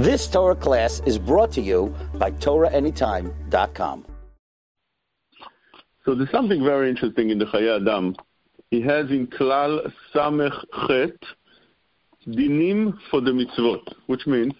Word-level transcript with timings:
This 0.00 0.26
Torah 0.28 0.56
class 0.56 1.02
is 1.04 1.18
brought 1.18 1.52
to 1.52 1.60
you 1.60 1.94
by 2.14 2.30
TorahAnytime.com. 2.30 4.06
So 6.06 6.14
there's 6.14 6.30
something 6.30 6.64
very 6.64 6.88
interesting 6.88 7.28
in 7.28 7.38
the 7.38 7.44
Chayei 7.44 7.82
Adam. 7.82 8.16
He 8.70 8.80
has 8.80 9.10
in 9.10 9.26
Klal 9.26 9.92
Samech 10.14 10.58
Chet 10.88 11.20
dinim 12.26 12.96
for 13.10 13.20
the 13.20 13.30
mitzvot, 13.30 13.94
which 14.06 14.26
means 14.26 14.54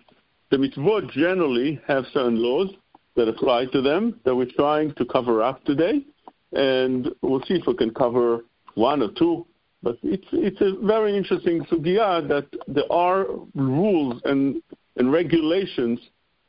the 0.50 0.58
mitzvot 0.58 1.10
generally 1.12 1.80
have 1.88 2.04
certain 2.12 2.36
laws 2.36 2.68
that 3.16 3.26
apply 3.26 3.64
to 3.72 3.80
them 3.80 4.20
that 4.26 4.36
we're 4.36 4.52
trying 4.58 4.92
to 4.96 5.06
cover 5.06 5.42
up 5.42 5.64
today, 5.64 6.04
and 6.52 7.08
we'll 7.22 7.40
see 7.44 7.54
if 7.54 7.66
we 7.66 7.74
can 7.76 7.94
cover 7.94 8.44
one 8.74 9.00
or 9.00 9.10
two. 9.12 9.46
But 9.82 9.96
it's 10.02 10.28
it's 10.32 10.60
a 10.60 10.86
very 10.86 11.16
interesting 11.16 11.64
sugya 11.64 12.28
that 12.28 12.46
there 12.68 12.92
are 12.92 13.24
rules 13.54 14.20
and 14.26 14.62
and 15.00 15.10
regulations 15.10 15.98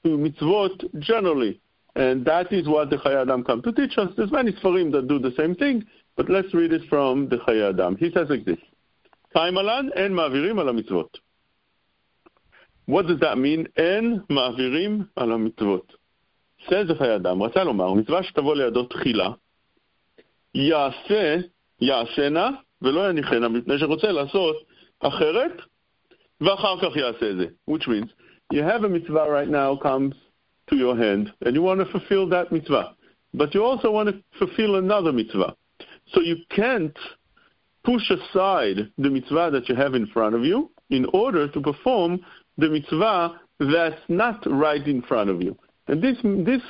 to 0.04 0.10
mitzvot 0.18 1.00
generally. 1.00 1.62
And 1.96 2.26
that 2.26 2.52
is 2.52 2.68
what 2.68 2.90
the 2.90 2.98
Chayei 2.98 3.22
Adam 3.22 3.46
come 3.46 3.62
to 3.62 3.72
teach 3.72 3.98
us. 3.98 4.10
There's 4.18 4.32
many 4.32 4.52
Sfarim 4.52 4.92
that 4.92 5.08
do 5.08 5.20
the 5.20 5.32
same 5.38 5.56
thing, 5.56 5.86
but 6.18 6.30
let's 6.30 6.54
read 6.54 6.74
it 6.74 6.82
from 6.90 7.30
the 7.30 7.38
Chayei 7.38 7.70
Adam. 7.74 7.96
He 7.96 8.12
says 8.12 8.28
like 8.30 8.44
this, 8.44 8.58
Kaimalan 9.34 9.92
en 9.96 10.12
mavirim 10.12 10.60
ala 10.60 10.74
mitzvot. 10.74 11.12
What 12.88 13.08
does 13.08 13.22
that 13.22 13.38
mean? 13.38 13.70
En 13.78 14.26
mavirim 14.30 15.08
ala 15.18 15.38
mitzvot. 15.38 15.88
Says 16.70 16.90
the 16.90 16.96
Chayei 16.96 17.20
Adam, 17.20 17.42
רצה 17.42 17.64
לומר, 17.64 17.94
מצווה 17.94 18.24
שתבוא 18.24 18.56
לידו 18.56 18.84
תחילה, 18.84 19.30
יעשה, 20.56 21.38
יעשנה, 21.82 22.50
ולא 22.82 23.10
יניחנה, 23.10 23.48
מפני 23.48 23.80
שרוצה 23.80 24.12
לעשות 24.12 24.56
אחרת, 25.00 25.52
ואחר 26.42 26.80
כך 26.82 26.96
יעשה 26.96 27.30
את 27.30 27.38
זה. 27.38 27.46
which 27.70 27.88
means, 27.88 28.12
you 28.52 28.64
have 28.64 28.84
a 28.84 28.90
mitzvah 28.90 29.28
right 29.30 29.48
now 29.48 29.76
comes 29.76 30.16
to 30.70 30.76
your 30.76 30.96
hand, 30.96 31.32
and 31.42 31.56
you 31.56 31.62
want 31.62 31.80
to 31.80 31.92
fulfill 31.92 32.28
that 32.30 32.52
mitzvah. 32.52 32.96
But 33.34 33.54
you 33.54 33.64
also 33.64 33.92
want 33.92 34.10
to 34.10 34.22
fulfill 34.38 34.76
another 34.76 35.12
mitzvah. 35.12 35.56
So 36.14 36.22
you 36.22 36.38
can't 36.50 36.98
push 37.84 38.10
aside 38.10 38.92
the 38.98 39.10
mitzvah 39.10 39.50
that 39.52 39.68
you 39.70 39.76
have 39.76 39.96
in 39.96 40.08
front 40.08 40.36
of 40.36 40.44
you 40.44 40.70
in 40.90 41.06
order 41.14 41.48
to 41.48 41.62
perform 41.62 42.20
the 42.58 42.70
mitzvah 42.70 43.40
that's 43.60 44.02
not 44.10 44.44
right 44.50 44.86
in 44.86 45.02
front 45.04 45.30
of 45.30 45.42
you. 45.42 45.58
And 45.88 46.02
this, 46.02 46.18
this 46.46 46.62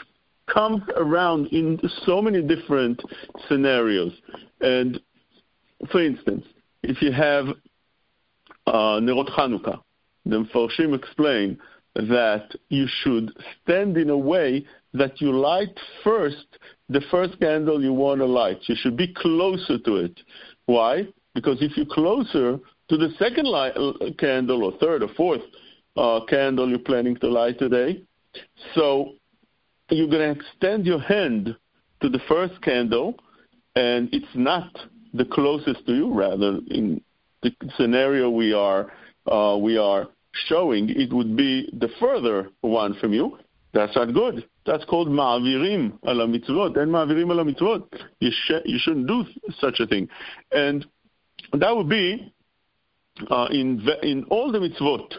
comes 0.47 0.81
around 0.95 1.47
in 1.47 1.79
so 2.05 2.21
many 2.21 2.41
different 2.41 3.01
scenarios. 3.47 4.13
And 4.61 4.99
for 5.91 6.03
instance, 6.03 6.45
if 6.83 7.01
you 7.01 7.11
have 7.11 7.47
uh, 8.67 8.99
Nerot 8.99 9.29
Chanukah, 9.29 9.81
the 10.31 10.37
Mefarshim 10.37 10.95
explain 10.95 11.57
that 11.95 12.49
you 12.69 12.87
should 13.03 13.31
stand 13.63 13.97
in 13.97 14.09
a 14.09 14.17
way 14.17 14.65
that 14.93 15.19
you 15.21 15.31
light 15.31 15.77
first 16.03 16.45
the 16.89 17.01
first 17.09 17.39
candle 17.39 17.81
you 17.81 17.93
want 17.93 18.19
to 18.19 18.25
light. 18.25 18.59
You 18.63 18.75
should 18.77 18.97
be 18.97 19.13
closer 19.13 19.77
to 19.77 19.95
it. 19.97 20.19
Why? 20.65 21.07
Because 21.33 21.57
if 21.61 21.77
you're 21.77 21.85
closer 21.85 22.59
to 22.89 22.97
the 22.97 23.09
second 23.17 23.45
light, 23.45 23.73
uh, 23.77 23.91
candle 24.17 24.63
or 24.63 24.73
third 24.79 25.03
or 25.03 25.09
fourth 25.15 25.41
uh, 25.95 26.21
candle 26.27 26.69
you're 26.69 26.79
planning 26.79 27.15
to 27.17 27.29
light 27.29 27.59
today, 27.59 28.03
so 28.75 29.13
you're 29.89 30.09
going 30.09 30.35
to 30.35 30.41
extend 30.41 30.85
your 30.85 30.99
hand 30.99 31.55
to 32.01 32.09
the 32.09 32.19
first 32.27 32.61
candle, 32.61 33.15
and 33.75 34.09
it's 34.11 34.25
not 34.35 34.77
the 35.13 35.25
closest 35.25 35.85
to 35.85 35.93
you. 35.93 36.13
Rather, 36.13 36.59
in 36.69 37.01
the 37.43 37.51
scenario 37.77 38.29
we 38.29 38.53
are 38.53 38.91
uh, 39.31 39.57
we 39.57 39.77
are 39.77 40.07
showing, 40.48 40.90
it 40.90 41.12
would 41.12 41.36
be 41.36 41.68
the 41.72 41.88
further 42.00 42.50
one 42.60 42.94
from 43.00 43.12
you. 43.12 43.38
That's 43.72 43.94
not 43.94 44.12
good. 44.14 44.48
That's 44.64 44.84
called 44.84 45.08
ma'avirim 45.08 45.98
ala 46.06 46.26
mitzvot. 46.26 46.78
And 46.78 46.92
ma'avirim 46.92 47.30
ala 47.30 47.44
mitzvot. 47.44 47.84
You, 48.20 48.30
sh- 48.30 48.64
you 48.64 48.78
shouldn't 48.80 49.06
do 49.06 49.24
such 49.60 49.80
a 49.80 49.86
thing. 49.86 50.08
And 50.50 50.86
that 51.52 51.76
would 51.76 51.88
be 51.88 52.32
uh, 53.30 53.48
in, 53.50 53.86
in 54.02 54.24
all 54.30 54.50
the 54.50 54.58
mitzvot 54.58 55.14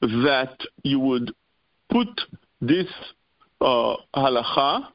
that 0.00 0.58
you 0.82 1.00
would 1.00 1.32
put 1.90 2.20
this 2.60 2.86
uh, 3.60 3.94
halacha, 4.14 4.88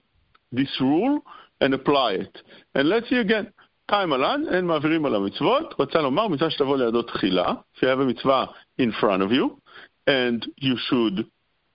this 0.51 0.69
rule, 0.79 1.21
and 1.61 1.73
apply 1.73 2.13
it. 2.13 2.37
And 2.75 2.89
let's 2.89 3.09
see 3.09 3.17
again. 3.17 3.51
קיים 3.89 4.13
עלן, 4.13 4.43
אין 4.51 4.65
מעבירים 4.65 5.05
על 5.05 5.15
המצוות. 5.15 5.73
רוצה 5.79 6.01
לומר, 6.01 6.27
מצווה 6.27 6.49
שתבוא 6.49 6.77
לידו 6.77 7.01
תחילה, 7.01 7.53
if 7.75 7.77
you 7.77 7.87
have 7.87 7.99
a 7.99 8.05
mitzvah 8.05 8.45
in 8.78 8.92
front 8.92 9.22
of 9.22 9.30
you, 9.30 9.60
and 10.06 10.46
you 10.56 10.76
should, 10.88 11.26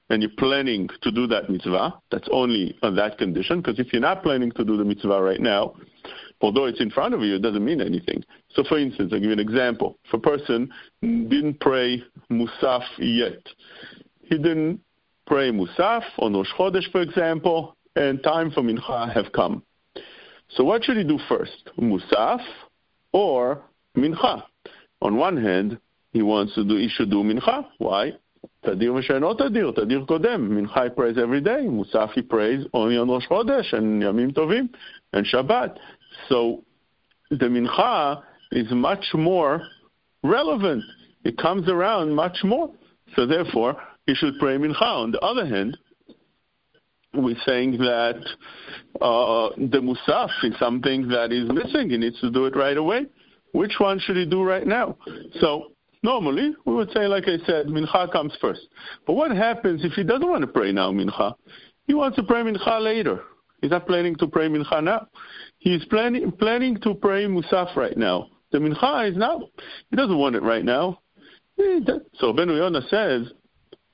and 0.09 0.21
you're 0.21 0.31
planning 0.37 0.89
to 1.01 1.11
do 1.11 1.27
that 1.27 1.49
mitzvah, 1.49 1.99
that's 2.11 2.27
only 2.31 2.77
on 2.81 2.95
that 2.95 3.17
condition, 3.17 3.61
because 3.61 3.79
if 3.79 3.93
you're 3.93 4.01
not 4.01 4.23
planning 4.23 4.51
to 4.51 4.63
do 4.63 4.77
the 4.77 4.83
mitzvah 4.83 5.21
right 5.21 5.39
now, 5.39 5.75
although 6.41 6.65
it's 6.65 6.81
in 6.81 6.89
front 6.89 7.13
of 7.13 7.21
you, 7.21 7.35
it 7.35 7.41
doesn't 7.41 7.63
mean 7.63 7.81
anything. 7.81 8.23
So, 8.53 8.63
for 8.63 8.77
instance, 8.77 9.11
I'll 9.13 9.19
give 9.19 9.27
you 9.27 9.33
an 9.33 9.39
example. 9.39 9.97
If 10.05 10.13
a 10.13 10.19
person 10.19 10.71
didn't 11.01 11.59
pray 11.59 12.03
Musaf 12.31 12.83
yet, 12.97 13.41
he 14.21 14.37
didn't 14.37 14.81
pray 15.25 15.51
Musaf 15.51 16.03
on 16.17 16.33
Rosh 16.33 16.51
Chodesh, 16.57 16.91
for 16.91 17.01
example, 17.01 17.75
and 17.95 18.21
time 18.23 18.51
for 18.51 18.61
Mincha 18.61 19.13
have 19.13 19.31
come. 19.31 19.63
So 20.49 20.63
what 20.63 20.83
should 20.83 20.97
he 20.97 21.03
do 21.03 21.19
first, 21.27 21.69
Musaf 21.79 22.41
or 23.11 23.61
Mincha? 23.95 24.43
On 25.01 25.15
one 25.17 25.37
hand, 25.37 25.79
he 26.11 26.21
wants 26.21 26.55
to 26.55 26.63
do, 26.63 26.77
he 26.77 26.89
should 26.89 27.09
do 27.09 27.23
mincha. 27.23 27.65
Why? 27.77 28.13
Tadir 28.65 28.91
Meshano 28.91 29.37
Tadir, 29.37 29.73
Tadir 29.73 30.05
Kodem. 30.05 30.49
Mincha 30.49 30.85
he 30.85 30.89
prays 30.89 31.17
every 31.17 31.41
day. 31.41 31.61
Musaf 31.63 32.11
he 32.13 32.21
prays 32.21 32.65
only 32.73 32.97
on 32.97 33.09
Rosh 33.09 33.27
Chodesh 33.27 33.73
and 33.73 34.01
Yamim 34.01 34.33
Tovim 34.33 34.69
and 35.13 35.25
Shabbat. 35.25 35.77
So 36.27 36.63
the 37.29 37.45
mincha 37.45 38.23
is 38.51 38.71
much 38.71 39.05
more 39.13 39.61
relevant. 40.23 40.83
It 41.23 41.37
comes 41.37 41.69
around 41.69 42.13
much 42.13 42.37
more. 42.43 42.71
So 43.15 43.25
therefore, 43.25 43.75
he 44.05 44.15
should 44.15 44.39
pray 44.39 44.57
mincha. 44.57 44.81
On 44.81 45.11
the 45.11 45.19
other 45.19 45.45
hand, 45.45 45.77
we're 47.13 47.35
saying 47.45 47.77
that 47.77 48.21
uh, 49.01 49.49
the 49.57 49.79
musaf 49.79 50.29
is 50.43 50.57
something 50.59 51.07
that 51.09 51.31
is 51.31 51.49
missing. 51.49 51.89
He 51.89 51.97
needs 51.97 52.19
to 52.21 52.31
do 52.31 52.45
it 52.45 52.55
right 52.55 52.77
away. 52.77 53.05
Which 53.51 53.73
one 53.79 53.99
should 53.99 54.15
he 54.15 54.25
do 54.25 54.43
right 54.43 54.65
now? 54.65 54.97
So 55.39 55.71
normally 56.03 56.53
we 56.65 56.73
would 56.73 56.91
say, 56.91 57.07
like 57.07 57.25
I 57.25 57.37
said, 57.45 57.67
mincha 57.67 58.11
comes 58.11 58.33
first. 58.41 58.61
But 59.05 59.13
what 59.13 59.31
happens 59.31 59.83
if 59.83 59.93
he 59.93 60.03
doesn't 60.03 60.29
want 60.29 60.41
to 60.41 60.47
pray 60.47 60.71
now 60.71 60.91
mincha? 60.91 61.33
He 61.87 61.93
wants 61.93 62.15
to 62.17 62.23
pray 62.23 62.41
mincha 62.41 62.81
later. 62.81 63.21
He's 63.61 63.71
not 63.71 63.87
planning 63.87 64.15
to 64.17 64.27
pray 64.27 64.47
mincha 64.47 64.83
now. 64.83 65.07
He's 65.57 65.83
planning 65.85 66.31
planning 66.31 66.79
to 66.81 66.93
pray 66.93 67.25
musaf 67.25 67.75
right 67.75 67.97
now. 67.97 68.27
The 68.51 68.59
mincha 68.59 69.11
is 69.11 69.17
now. 69.17 69.41
He 69.89 69.95
doesn't 69.95 70.17
want 70.17 70.35
it 70.35 70.43
right 70.43 70.63
now. 70.63 71.01
So 72.15 72.31
Ben 72.31 72.47
Yonah 72.47 72.81
says 72.89 73.31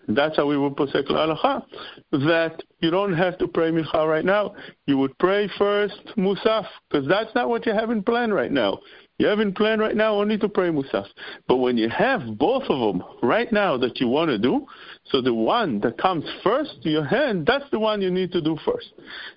that's 0.08 0.38
how 0.38 0.46
we 0.46 0.56
would 0.56 0.76
posek 0.76 1.08
halacha. 1.08 1.64
That 2.12 2.62
you 2.80 2.92
don't 2.92 3.14
have 3.14 3.40
to 3.40 3.48
pray 3.48 3.72
mincha 3.72 4.08
right 4.08 4.24
now. 4.24 4.54
You 4.86 5.00
would 5.00 5.18
pray 5.18 5.50
first 5.58 6.00
musaf 6.16 6.68
because 6.90 7.08
that's 7.08 7.34
not 7.34 7.50
what 7.50 7.66
you 7.66 7.74
have 7.74 7.90
in 7.90 8.04
plan 8.04 8.32
right 8.32 8.52
now. 8.52 8.80
You 9.18 9.28
have 9.28 9.40
in 9.40 9.54
plan 9.54 9.80
right 9.80 9.96
now 9.96 10.16
only 10.16 10.38
to 10.40 10.50
pray 10.50 10.70
musaf. 10.70 11.06
But 11.48 11.58
when 11.58 11.78
you 11.78 11.90
have 11.90 12.38
both 12.38 12.64
of 12.64 12.80
them 12.80 13.04
right 13.24 13.52
now 13.52 13.78
that 13.78 14.00
you 14.00 14.08
want 14.08 14.30
to 14.30 14.38
do, 14.38 14.66
so 15.06 15.22
the 15.22 15.34
one 15.34 15.80
that 15.82 15.98
comes 15.98 16.26
first 16.44 16.82
to 16.84 16.90
your 16.90 17.06
hand, 17.06 17.46
that's 17.46 17.70
the 17.72 17.80
one 17.80 18.02
you 18.02 18.12
need 18.12 18.32
to 18.34 18.42
do 18.42 18.58
first. 18.66 18.88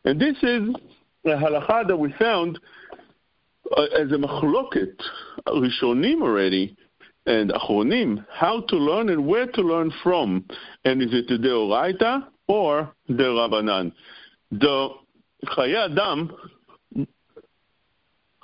And 0.05 0.21
this 0.21 0.37
is 0.43 0.69
a 1.25 1.29
halacha 1.29 1.87
that 1.87 1.97
we 1.97 2.13
found 2.19 2.59
uh, 3.77 3.83
as 3.83 4.11
a 4.11 4.17
machloket 4.17 5.01
rishonim 5.47 6.23
already 6.23 6.77
and 7.29 7.51
Achronim, 7.51 8.25
how 8.33 8.63
to 8.63 8.77
learn 8.77 9.11
and 9.11 9.27
where 9.27 9.47
to 9.47 9.61
learn 9.61 9.93
from. 10.03 10.45
And 10.85 11.03
is 11.03 11.11
it 11.13 11.29
the 11.29 11.35
Deoraita 11.35 12.27
or 12.49 12.91
the 13.07 13.25
Rabbanan? 13.25 13.93
The 14.51 14.89
Chayei 15.45 15.95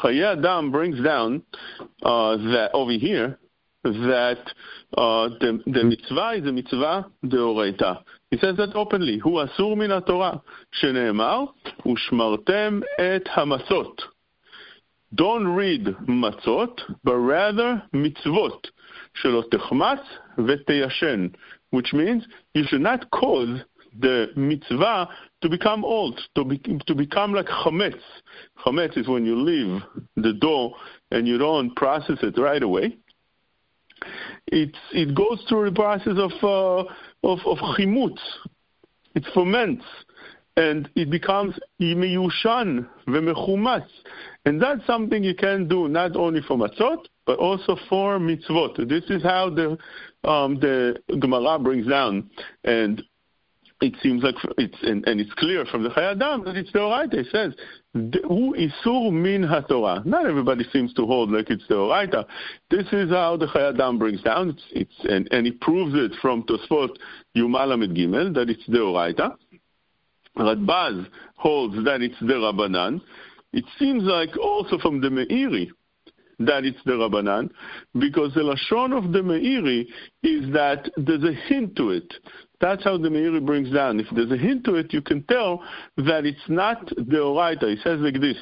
Chayei 0.05 0.37
Adam 0.37 0.71
brings 0.71 1.03
down 1.03 1.43
uh, 2.03 2.37
that 2.37 2.71
over 2.75 2.93
here 2.93 3.39
that 3.85 4.39
uh, 4.99 5.29
the, 5.41 5.63
the 5.65 5.83
mitzvah 5.83 6.33
is 6.37 6.47
a 6.47 6.53
mitzvah 6.53 7.07
deoraita. 7.25 8.03
He 8.31 8.37
says 8.37 8.57
that 8.59 8.75
openly. 8.75 9.21
הוא 9.23 9.45
אסור 9.45 9.77
מן 9.77 9.91
התורה, 9.91 10.37
שנאמר, 10.73 11.45
u'shmartem 11.87 12.83
et 12.99 13.25
hamasot. 13.35 14.03
Don't 15.15 15.49
read 15.49 15.97
מצות, 16.07 16.81
but 17.03 17.17
rather 17.17 17.83
mitzvot 17.95 18.69
שלא 19.15 19.43
תחמץ 19.51 20.01
which 21.71 21.93
means 21.95 22.25
you 22.55 22.65
should 22.69 22.83
not 22.83 23.11
cause 23.11 23.61
the 23.99 24.29
mitzvah 24.37 25.09
to 25.43 25.49
become 25.49 25.85
old, 25.85 26.21
to, 26.35 26.45
be, 26.45 26.59
to 26.87 26.95
become 26.95 27.33
like 27.33 27.47
chametz. 27.47 28.01
Chametz 28.65 28.97
is 28.99 29.09
when 29.09 29.25
you 29.25 29.37
leave 29.37 29.83
the 30.17 30.33
dough 30.35 30.75
and 31.11 31.27
you 31.29 31.39
don't 31.39 31.75
process 31.77 32.19
it 32.23 32.39
right 32.39 32.63
away. 32.63 32.97
It's, 34.49 34.79
it 34.93 35.15
goes 35.15 35.43
through 35.49 35.71
the 35.71 35.75
process 35.75 36.15
of 36.17 36.33
uh, 36.43 36.91
of, 37.23 37.39
of 37.47 37.59
chimutz. 37.77 38.19
It 39.15 39.25
ferments 39.33 39.85
and 40.57 40.89
it 40.95 41.11
becomes 41.11 41.59
miyushan 41.81 42.87
v'mechumatz. 43.09 43.87
And 44.45 44.61
that's 44.61 44.87
something 44.87 45.25
you 45.25 45.35
can 45.35 45.69
do 45.69 45.89
not 45.89 46.17
only 46.17 46.41
for 46.47 46.57
matzot, 46.57 47.05
but 47.27 47.39
also 47.39 47.77
for 47.89 48.19
mitzvot. 48.19 48.89
This 48.89 49.05
is 49.09 49.23
how 49.23 49.51
the 49.51 49.79
um, 50.29 50.59
the 50.61 50.97
Gemara 51.19 51.59
brings 51.59 51.87
down, 51.87 52.31
and 52.65 53.03
it 53.81 53.95
seems 54.03 54.23
like 54.23 54.37
it's 54.57 54.77
and, 54.83 55.07
and 55.07 55.21
it's 55.21 55.33
clear 55.35 55.65
from 55.67 55.83
the 55.83 55.91
Chayei 55.91 56.13
Adam 56.13 56.45
that 56.45 56.57
it's 56.57 56.73
the 56.73 56.79
Oraita. 56.79 57.15
It 57.15 57.27
says, 57.31 57.53
"Hu 57.93 58.55
isur 58.55 59.13
min 59.13 59.43
haTorah." 59.43 60.07
Not 60.07 60.27
everybody 60.27 60.65
seems 60.73 60.95
to 60.95 61.07
hold 61.07 61.31
like 61.31 61.51
it's 61.51 61.67
the 61.69 61.75
Oraita. 61.75 62.25
This 62.71 62.87
is 62.93 63.11
how 63.11 63.37
the 63.37 63.47
Chayei 63.47 63.75
Adam 63.75 63.99
brings 63.99 64.23
down. 64.23 64.51
It's, 64.51 64.63
it's 64.71 65.13
and, 65.13 65.29
and 65.33 65.47
he 65.47 65.53
proves 65.53 65.95
it 65.95 66.13
from 66.23 66.45
Tosfot 66.45 66.97
Yumalamed 67.37 67.97
Gimel 67.97 68.35
that 68.35 68.49
it's 68.49 68.67
the 68.67 68.79
Oraita. 68.79 69.37
Radbaz 70.39 71.07
holds 71.37 71.85
that 71.85 72.01
it's 72.01 72.19
the 72.21 72.35
Rabbanan. 72.35 73.01
It 73.53 73.65
seems 73.79 74.03
like 74.05 74.37
also 74.37 74.79
from 74.79 75.01
the 75.01 75.09
Meiri 75.09 75.71
that 76.40 76.64
it's 76.64 76.80
the 76.86 76.94
Rabbanan, 76.94 77.50
because 78.00 78.34
the 78.34 78.42
Lashon 78.42 78.98
of 78.98 79.12
the 79.12 79.20
Meiri 79.20 79.86
is 80.24 80.54
that 80.54 80.90
there's 80.96 81.24
a 81.24 81.34
hint 81.34 81.76
to 81.76 81.90
it. 81.92 82.14
That's 82.62 82.84
how 82.84 82.98
the 82.98 83.10
Meiri 83.10 83.46
brings 83.46 83.72
down. 83.72 84.00
If 84.00 84.08
there's 84.16 84.32
a 84.32 84.38
hint 84.38 84.64
to 84.66 84.76
it, 84.76 84.94
you 84.94 85.02
can 85.02 85.24
tell 85.24 85.64
that 85.98 86.26
it's 86.26 86.38
not 86.48 86.88
the 86.90 87.18
Oraita. 87.18 87.70
He 87.70 87.82
says 87.84 88.00
like 88.00 88.20
this, 88.22 88.38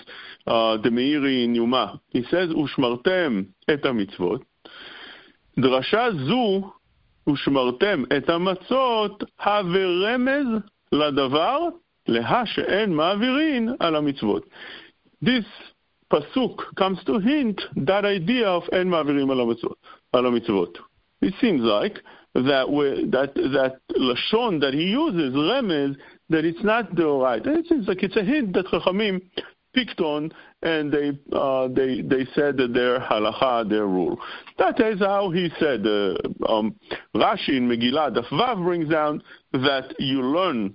uh, 0.46 0.78
the 0.78 0.90
Meiri 0.90 1.44
in 1.44 1.56
Yuma. 1.56 2.00
He 2.10 2.24
says, 2.30 2.50
Ushmartem 2.50 3.48
et 3.68 3.82
mitzvot. 3.82 4.44
דרשה 5.60 6.08
זו, 6.28 6.72
ושמרתם 7.30 8.04
את 8.18 8.30
המצות, 8.30 9.24
הווה 9.46 9.86
רמז 9.86 10.48
לדבר 10.92 11.60
להא 12.08 12.46
שאין 12.46 12.94
מעבירין 12.94 13.70
על 13.80 13.96
המצוות. 13.96 14.46
This 15.26 15.46
pasuk 16.13 16.59
comes 16.77 17.03
to 17.05 17.19
hint 17.19 17.61
that 17.77 18.05
idea 18.05 18.47
of 18.47 18.63
en 18.73 18.89
mavirim 18.89 19.31
al 19.31 20.23
mitzvot. 20.25 20.75
It 21.23 21.35
seems 21.41 21.63
like 21.63 21.99
that 22.35 22.67
that 23.11 23.35
that 23.35 23.81
lashon 23.97 24.61
that 24.61 24.75
he 24.75 24.85
uses 24.85 25.35
remez 25.35 25.97
that 26.31 26.45
it's 26.45 26.63
not 26.63 26.95
the 26.95 27.07
right. 27.07 27.45
It 27.45 27.67
seems 27.69 27.89
like 27.89 28.03
it's 28.03 28.17
a 28.17 28.25
hint 28.25 28.55
that 28.55 28.67
Chachamim 28.67 29.23
picked 29.75 30.01
on 30.01 30.31
and 30.63 30.93
they 30.93 31.19
uh, 31.33 31.69
they 31.69 32.03
they 32.03 32.27
said 32.35 32.57
that 32.59 32.73
their 32.75 33.01
halacha, 33.01 33.69
their 33.69 33.87
rule. 33.87 34.19
That 34.59 34.81
is 34.81 35.01
how 35.01 35.31
he 35.31 35.51
said. 35.59 35.87
Uh, 35.87 36.17
um, 36.49 36.77
Rashi 37.15 37.57
in 37.57 37.69
Megillah 37.69 38.17
Daf 38.17 38.27
Vav 38.29 38.63
brings 38.63 38.89
down 38.89 39.23
that 39.53 39.95
you 39.99 40.23
learn 40.23 40.75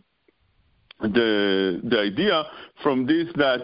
the 1.02 1.82
the 1.84 2.00
idea 2.00 2.44
from 2.82 3.06
this 3.06 3.28
that 3.36 3.62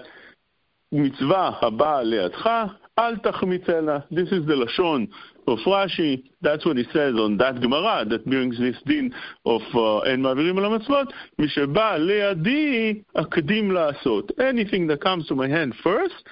מצווה 0.92 1.50
הבאה 1.62 2.02
לידך, 2.02 2.50
אל 2.98 3.16
תחמיצנה. 3.16 3.98
This 4.12 4.32
is 4.32 4.46
the 4.46 4.56
לשון 4.56 5.06
of 5.48 5.58
Rashi. 5.66 6.22
That's 6.42 6.64
what 6.66 6.76
he 6.76 6.84
says 6.92 7.14
on 7.14 7.36
that 7.38 7.60
Gemara 7.60 8.04
that 8.08 8.24
brings 8.26 8.58
this 8.58 8.82
din 8.86 9.10
of 9.46 9.62
אין 10.06 10.22
מעבירים 10.22 10.58
על 10.58 10.64
המצוות. 10.64 11.12
מי 11.38 11.48
שבא 11.48 11.96
לידי, 11.96 13.02
אקדים 13.14 13.70
לעשות. 13.70 14.32
Anything 14.40 14.86
that 14.88 15.00
comes 15.00 15.26
to 15.26 15.34
my 15.34 15.48
hand 15.48 15.74
first, 15.82 16.28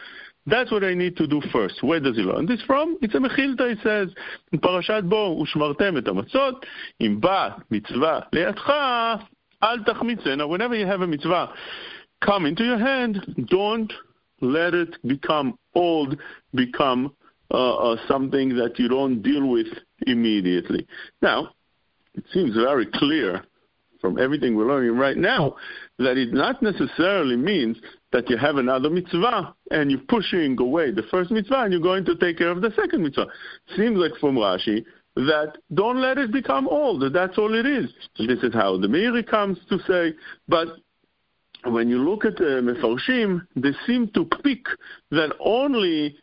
That's 0.48 0.70
what 0.70 0.84
I 0.84 0.94
need 0.94 1.16
to 1.16 1.26
do 1.26 1.40
first. 1.52 1.82
Where 1.82 1.98
does 1.98 2.16
he 2.16 2.22
learn 2.22 2.46
this 2.46 2.62
from? 2.62 2.96
It's 3.02 3.14
a 3.16 3.18
Mechilta, 3.18 3.68
he 3.74 3.82
says, 3.82 4.08
in 4.52 4.58
פרשת 4.60 5.02
בו, 5.04 5.40
ושמרתם 5.42 5.98
את 5.98 6.08
המצות, 6.08 6.66
אם 7.00 7.20
בא 7.20 7.48
מצווה 7.70 8.20
לידך, 8.32 8.72
אל 9.62 9.82
תחמיצנה. 9.84 10.44
Whenever 10.44 10.76
you 10.76 10.86
have 10.86 11.02
a 11.02 11.06
mitzvah 11.06 11.46
come 12.24 12.46
into 12.46 12.64
your 12.64 12.78
hand, 12.78 13.46
don't 13.50 13.92
let 14.41 14.73
it 14.73 14.95
become 15.07 15.57
old, 15.75 16.17
become 16.53 17.13
uh, 17.51 17.75
uh, 17.75 17.95
something 18.07 18.55
that 18.55 18.79
you 18.79 18.87
don't 18.87 19.21
deal 19.21 19.47
with 19.47 19.67
immediately. 20.07 20.87
Now, 21.21 21.49
it 22.13 22.23
seems 22.33 22.55
very 22.55 22.87
clear 22.93 23.43
from 24.01 24.19
everything 24.19 24.55
we're 24.55 24.67
learning 24.67 24.97
right 24.97 25.17
now 25.17 25.55
that 25.99 26.17
it 26.17 26.33
not 26.33 26.61
necessarily 26.61 27.35
means 27.37 27.77
that 28.11 28.29
you 28.29 28.37
have 28.37 28.55
another 28.55 28.89
mitzvah 28.89 29.53
and 29.69 29.91
you're 29.91 29.99
pushing 30.09 30.59
away 30.59 30.91
the 30.91 31.03
first 31.11 31.29
mitzvah 31.29 31.61
and 31.61 31.71
you're 31.71 31.81
going 31.81 32.03
to 32.03 32.15
take 32.17 32.37
care 32.37 32.49
of 32.49 32.61
the 32.61 32.71
second 32.75 33.03
mitzvah. 33.03 33.27
Seems 33.77 33.97
like 33.97 34.13
from 34.19 34.35
Rashi 34.35 34.83
that 35.15 35.53
don't 35.73 36.01
let 36.01 36.17
it 36.17 36.31
become 36.31 36.67
old. 36.67 37.03
That's 37.13 37.37
all 37.37 37.53
it 37.53 37.65
is. 37.65 37.91
This 38.17 38.43
is 38.43 38.53
how 38.53 38.77
the 38.77 38.87
Meiri 38.87 39.25
comes 39.25 39.57
to 39.69 39.77
say, 39.87 40.15
but 40.47 40.67
when 41.65 41.89
you 41.89 41.97
look 41.97 42.25
at 42.25 42.37
the 42.37 42.61
Mefarshim, 42.61 43.45
they 43.55 43.71
seem 43.85 44.09
to 44.09 44.25
pick 44.43 44.65
that 45.11 45.33
only 45.39 46.15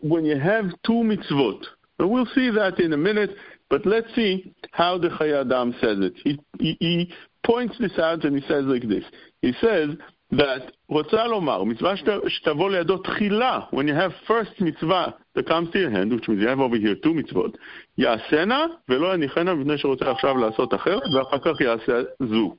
when 0.00 0.24
you 0.24 0.38
have 0.38 0.66
two 0.84 0.92
mitzvot. 0.92 1.64
And 1.98 2.10
we'll 2.10 2.26
see 2.34 2.50
that 2.50 2.80
in 2.80 2.92
a 2.92 2.96
minute, 2.96 3.30
but 3.68 3.84
let's 3.86 4.12
see 4.14 4.54
how 4.72 4.98
the 4.98 5.08
Chayei 5.08 5.42
Adam 5.42 5.74
says 5.80 5.98
it. 6.00 6.14
He, 6.24 6.40
he, 6.58 6.76
he, 6.80 7.12
points 7.44 7.76
this 7.78 7.98
out 7.98 8.24
and 8.24 8.36
he 8.36 8.42
says 8.46 8.64
like 8.66 8.88
this. 8.88 9.04
He 9.42 9.52
says 9.60 9.90
that, 10.32 10.72
when 13.70 13.88
you 13.88 13.94
have 13.94 14.12
first 14.26 14.50
mitzvah 14.60 15.14
that 15.34 15.46
comes 15.46 15.70
to 15.72 15.78
your 15.78 15.90
hand, 15.90 16.12
which 16.12 16.28
means 16.28 16.42
you 16.42 16.48
have 16.48 16.60
over 16.60 16.76
here 16.76 16.94
two 17.02 17.14
mitzvot. 17.14 17.54
Yasena 17.98 18.76
ve'lo 18.88 19.14
anichena 19.14 19.54
vnei 19.56 19.78
שרוצה 19.78 20.10
עכשיו 20.10 20.36
la'asot 20.36 20.72
acher 20.72 21.00
v'achakach 21.14 21.58
כך 21.58 22.06
zu. 22.28 22.56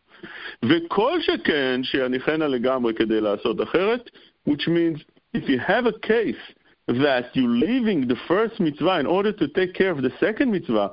וכל 0.64 1.20
שכן 1.20 1.81
שיניחנה 1.82 2.49
לגמרי 2.49 2.94
כדי 2.94 3.20
לעשות 3.20 3.62
אחרת, 3.62 4.11
which 4.49 4.69
means 4.69 5.00
if 5.34 5.49
you 5.49 5.58
have 5.58 5.87
a 5.87 6.06
case 6.06 6.55
that 6.88 7.25
you're 7.34 7.58
leaving 7.67 8.06
the 8.08 8.17
first 8.28 8.61
mitzvah 8.61 9.00
in 9.00 9.06
order 9.06 9.32
to 9.32 9.49
take 9.49 9.75
care 9.75 9.90
of 9.90 10.02
the 10.02 10.12
second 10.20 10.50
mitzvah, 10.50 10.90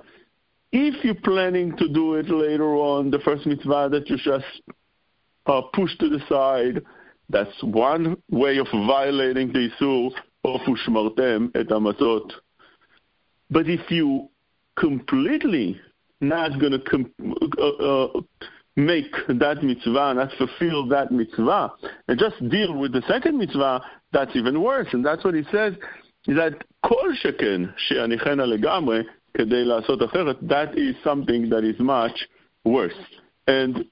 if 0.72 1.04
you're 1.04 1.24
planning 1.24 1.76
to 1.78 1.88
do 1.88 2.16
it 2.16 2.30
later 2.30 2.76
on, 2.76 3.12
the 3.12 3.20
first 3.20 3.46
mitzvah 3.46 3.90
that 3.92 4.10
you 4.10 4.18
just 4.18 4.62
uh, 5.46 5.62
push 5.74 5.96
to 6.00 6.10
the 6.10 6.20
side, 6.28 6.82
that's 7.30 7.64
one 7.64 8.18
way 8.32 8.58
of 8.58 8.68
violating 8.72 9.54
the 9.54 9.70
Isur 9.70 10.12
of 10.44 10.62
Ushmartem 10.62 11.52
et 11.56 11.68
Amatot. 11.68 12.32
But 13.52 13.70
if 13.70 13.92
you 13.92 14.30
completely 14.76 15.80
not 16.22 16.60
going 16.60 16.72
to 16.72 16.80
com- 16.80 17.12
uh, 17.58 17.68
uh, 17.68 18.22
make 18.78 19.14
that 19.28 19.64
mitzvah, 19.64 20.14
not 20.16 20.32
fulfill 20.38 20.88
that 20.88 21.12
mitzvah, 21.12 21.72
and 22.08 22.20
just 22.20 22.38
deal 22.50 22.78
with 22.78 22.92
the 22.92 23.04
second 23.08 23.38
mitzvah, 23.38 23.82
that's 24.12 24.36
even 24.36 24.62
worse. 24.62 24.88
And 24.94 25.06
that's 25.06 25.24
what 25.24 25.36
he 25.36 25.44
says, 25.52 25.74
that 26.28 26.64
kol 26.84 27.14
sheken 27.24 27.74
she'anichena 27.78 28.46
legamre 28.48 29.04
kedei 29.38 29.66
לעשות 29.66 30.02
אחרת, 30.02 30.38
that 30.48 30.78
is 30.78 30.96
something 31.04 31.50
that 31.50 31.64
is 31.64 31.80
much 31.80 32.28
worse. 32.66 32.94
And 33.48 33.86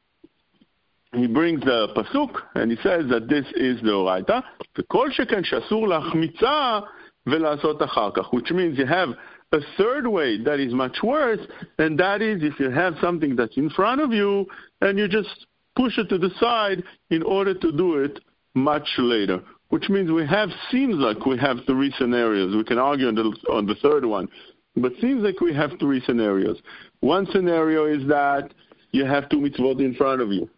he 1.14 1.28
brings 1.28 1.62
the 1.62 1.90
pasuk 1.96 2.42
and 2.56 2.72
he 2.72 2.78
says 2.78 3.06
that 3.10 3.28
this 3.28 3.46
is 3.56 3.82
the 3.82 3.92
oraita, 3.92 4.42
וכל 4.78 5.12
שכן 5.12 5.44
שאסור 5.44 5.88
להחמיצה 5.88 6.80
ולעשות 7.28 7.84
אחר 7.84 8.10
כך, 8.14 8.34
which 8.34 8.52
means 8.52 8.78
you 8.78 8.86
have 8.86 9.10
a 9.53 9.59
third 9.77 10.07
way 10.07 10.43
that 10.43 10.61
is 10.61 10.73
much 10.73 10.99
worse, 11.03 11.41
and 11.79 11.99
that 11.99 12.21
is 12.23 12.43
if 12.43 12.59
you 12.59 12.71
have 12.71 12.95
something 13.01 13.37
that's 13.37 13.57
in 13.57 13.71
front 13.71 14.01
of 14.01 14.13
you 14.13 14.47
and 14.81 14.99
you 14.99 15.09
just 15.09 15.47
push 15.77 15.99
it 15.99 16.09
to 16.09 16.19
the 16.19 16.31
side 16.41 16.83
in 17.11 17.23
order 17.23 17.55
to 17.55 17.73
do 17.73 17.99
it 18.03 18.19
much 18.55 18.89
later. 18.99 19.41
Which 19.69 19.89
means 19.89 20.11
we 20.11 20.27
have 20.27 20.49
seems 20.71 20.95
like 20.97 21.27
we 21.27 21.39
have 21.39 21.59
three 21.67 21.93
scenarios. 21.99 22.55
We 22.55 22.65
can 22.65 22.79
argue 22.79 23.09
on 23.09 23.17
the 23.17 23.37
on 23.51 23.67
the 23.67 23.75
third 23.77 24.05
one, 24.05 24.29
but 24.77 24.93
seems 25.01 25.23
like 25.25 25.41
we 25.41 25.53
have 25.55 25.73
three 25.81 26.01
scenarios. 26.07 26.59
One 27.01 27.27
scenario 27.33 27.85
is 27.87 28.07
that 28.07 28.55
you 28.93 29.05
have 29.05 29.29
two 29.29 29.39
mitzvot 29.39 29.81
in 29.81 29.95
front 29.95 30.23
of 30.23 30.31
you, 30.31 30.49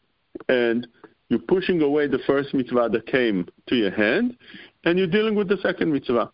and 0.50 0.86
you're 1.30 1.38
pushing 1.40 1.80
away 1.80 2.06
the 2.06 2.18
first 2.26 2.52
mitzvah 2.52 2.90
that 2.92 3.06
came 3.06 3.48
to 3.68 3.76
your 3.76 3.90
hand, 3.90 4.36
and 4.84 4.98
you're 4.98 5.08
dealing 5.08 5.34
with 5.34 5.48
the 5.48 5.56
second 5.62 5.90
mitzvah. 5.90 6.30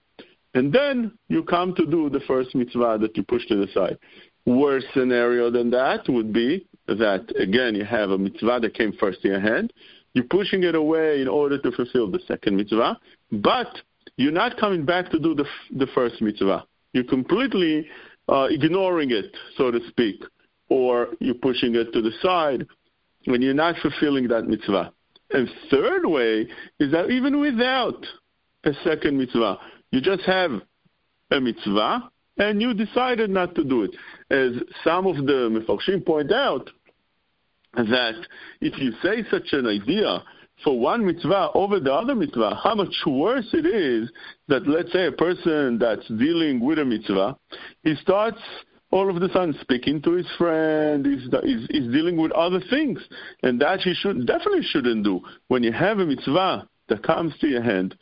And 0.54 0.72
then 0.72 1.12
you 1.28 1.42
come 1.42 1.74
to 1.74 1.84
do 1.84 2.08
the 2.08 2.20
first 2.20 2.54
mitzvah 2.54 2.98
that 3.00 3.16
you 3.16 3.24
push 3.24 3.46
to 3.48 3.56
the 3.56 3.70
side. 3.72 3.98
Worst 4.46 4.86
scenario 4.94 5.50
than 5.50 5.70
that 5.70 6.08
would 6.08 6.32
be 6.32 6.66
that, 6.86 7.32
again, 7.38 7.74
you 7.74 7.84
have 7.84 8.10
a 8.10 8.18
mitzvah 8.18 8.60
that 8.60 8.74
came 8.74 8.92
first 8.92 9.24
in 9.24 9.32
your 9.32 9.40
hand. 9.40 9.72
You're 10.12 10.24
pushing 10.24 10.62
it 10.62 10.74
away 10.74 11.20
in 11.20 11.28
order 11.28 11.58
to 11.58 11.72
fulfill 11.72 12.10
the 12.10 12.20
second 12.28 12.56
mitzvah, 12.56 12.98
but 13.32 13.68
you're 14.16 14.32
not 14.32 14.56
coming 14.58 14.84
back 14.84 15.10
to 15.10 15.18
do 15.18 15.34
the, 15.34 15.44
the 15.76 15.88
first 15.94 16.22
mitzvah. 16.22 16.64
You're 16.92 17.04
completely 17.04 17.88
uh, 18.28 18.46
ignoring 18.50 19.10
it, 19.10 19.34
so 19.56 19.72
to 19.72 19.80
speak, 19.88 20.22
or 20.68 21.08
you're 21.18 21.34
pushing 21.34 21.74
it 21.74 21.92
to 21.92 22.00
the 22.00 22.12
side 22.22 22.66
when 23.24 23.42
you're 23.42 23.54
not 23.54 23.74
fulfilling 23.82 24.28
that 24.28 24.46
mitzvah. 24.46 24.92
And 25.30 25.48
third 25.70 26.06
way 26.06 26.46
is 26.78 26.92
that 26.92 27.10
even 27.10 27.40
without 27.40 28.06
a 28.64 28.72
second 28.84 29.18
mitzvah, 29.18 29.58
you 29.94 30.00
just 30.00 30.24
have 30.24 30.50
a 31.30 31.40
mitzvah 31.40 32.10
and 32.36 32.60
you 32.60 32.74
decided 32.74 33.30
not 33.30 33.54
to 33.54 33.62
do 33.62 33.84
it. 33.84 33.94
As 34.28 34.60
some 34.82 35.06
of 35.06 35.16
the 35.16 35.48
Mefarshim 35.48 36.04
point 36.04 36.32
out, 36.32 36.68
that 37.74 38.14
if 38.60 38.76
you 38.78 38.92
say 39.02 39.24
such 39.30 39.52
an 39.52 39.66
idea 39.66 40.22
for 40.62 40.78
one 40.78 41.06
mitzvah 41.06 41.50
over 41.54 41.78
the 41.78 41.92
other 41.92 42.14
mitzvah, 42.14 42.60
how 42.62 42.74
much 42.74 42.94
worse 43.06 43.46
it 43.52 43.66
is 43.66 44.10
that, 44.48 44.66
let's 44.66 44.92
say, 44.92 45.06
a 45.06 45.12
person 45.12 45.78
that's 45.78 46.06
dealing 46.08 46.60
with 46.60 46.78
a 46.78 46.84
mitzvah, 46.84 47.36
he 47.82 47.94
starts 47.96 48.40
all 48.90 49.08
of 49.08 49.20
a 49.20 49.28
sudden 49.32 49.56
speaking 49.60 50.00
to 50.02 50.12
his 50.12 50.26
friend, 50.38 51.04
he's, 51.04 51.28
he's, 51.42 51.66
he's 51.70 51.92
dealing 51.92 52.16
with 52.16 52.30
other 52.32 52.60
things. 52.70 53.00
And 53.42 53.60
that 53.60 53.80
he 53.80 53.94
should 53.94 54.26
definitely 54.26 54.62
shouldn't 54.62 55.04
do. 55.04 55.20
When 55.48 55.62
you 55.62 55.72
have 55.72 55.98
a 55.98 56.06
mitzvah 56.06 56.68
that 56.89 57.03
comes 57.03 57.33
to 57.39 57.47
your 57.47 57.61
hand, 57.61 57.95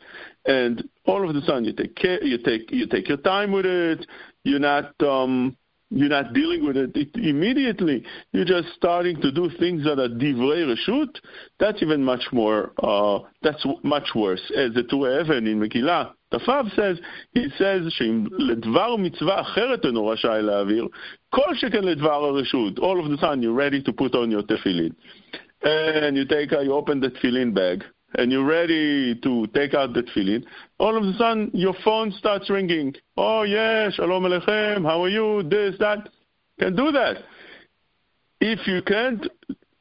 and 0.46 0.88
all 1.06 1.28
of 1.28 1.34
a 1.34 1.40
sudden 1.42 1.64
you 1.64 1.72
take 1.72 1.94
care, 1.94 2.22
you 2.24 2.38
take 2.38 2.70
you 2.70 2.86
take 2.86 3.08
your 3.08 3.18
time 3.18 3.52
with 3.52 3.66
it. 3.66 4.06
You're 4.44 4.60
not 4.60 5.00
um, 5.02 5.56
you're 5.90 6.08
not 6.10 6.34
dealing 6.34 6.66
with 6.66 6.76
it, 6.76 6.94
it 6.94 7.08
immediately. 7.14 8.04
You're 8.32 8.44
just 8.44 8.68
starting 8.74 9.20
to 9.22 9.32
do 9.32 9.48
things 9.58 9.84
that 9.84 9.98
are 9.98 10.08
divrei 10.08 10.74
reshut. 10.74 11.16
That's 11.58 11.82
even 11.82 12.04
much 12.04 12.24
more. 12.30 12.72
Uh, 12.82 13.20
that's 13.42 13.64
much 13.82 14.08
worse. 14.14 14.42
As 14.54 14.74
the 14.74 14.82
Tur 14.82 15.20
Even 15.20 15.46
in 15.46 15.58
Megillah, 15.60 16.12
the 16.30 16.38
Tafav 16.38 16.74
says, 16.76 16.98
he 17.32 17.48
says 17.56 17.86
שאם 17.88 18.26
לדבר 18.38 18.96
מצווה 18.96 19.40
אחרת 19.40 19.84
אינו 19.84 20.06
רשאי 20.06 20.42
להעביר, 20.42 20.86
כל 21.30 21.54
שכן 21.54 21.84
לדבר 21.84 22.24
הרשות. 22.24 22.78
All 22.78 23.00
of 23.00 23.10
the 23.10 23.16
sudden 23.18 23.42
you're 23.42 23.54
ready 23.54 23.82
to 23.82 23.92
put 23.92 24.14
on 24.14 24.30
your 24.30 24.42
tefillin. 24.42 24.94
And 25.62 26.16
you 26.16 26.26
take, 26.26 26.52
you 26.52 26.72
open 26.72 27.00
the 27.00 27.08
tefillin 27.08 27.54
bag, 27.54 27.82
and 28.15 28.31
you're 28.31 28.45
ready 28.45 29.15
to 29.15 29.47
take 29.47 29.73
out 29.73 29.93
the 29.93 30.03
tefillin, 30.03 30.43
all 30.79 30.97
of 30.97 31.03
a 31.03 31.13
sudden 31.17 31.51
your 31.53 31.73
phone 31.83 32.11
starts 32.11 32.49
ringing. 32.49 32.93
Oh, 33.17 33.43
yes, 33.43 33.93
shalom 33.95 34.23
aleichem, 34.23 34.83
how 34.83 35.03
are 35.03 35.09
you? 35.09 35.43
This, 35.43 35.75
that. 35.79 36.09
Can 36.59 36.75
do 36.75 36.91
that. 36.91 37.17
If 38.39 38.67
you 38.67 38.81
can't, 38.83 39.27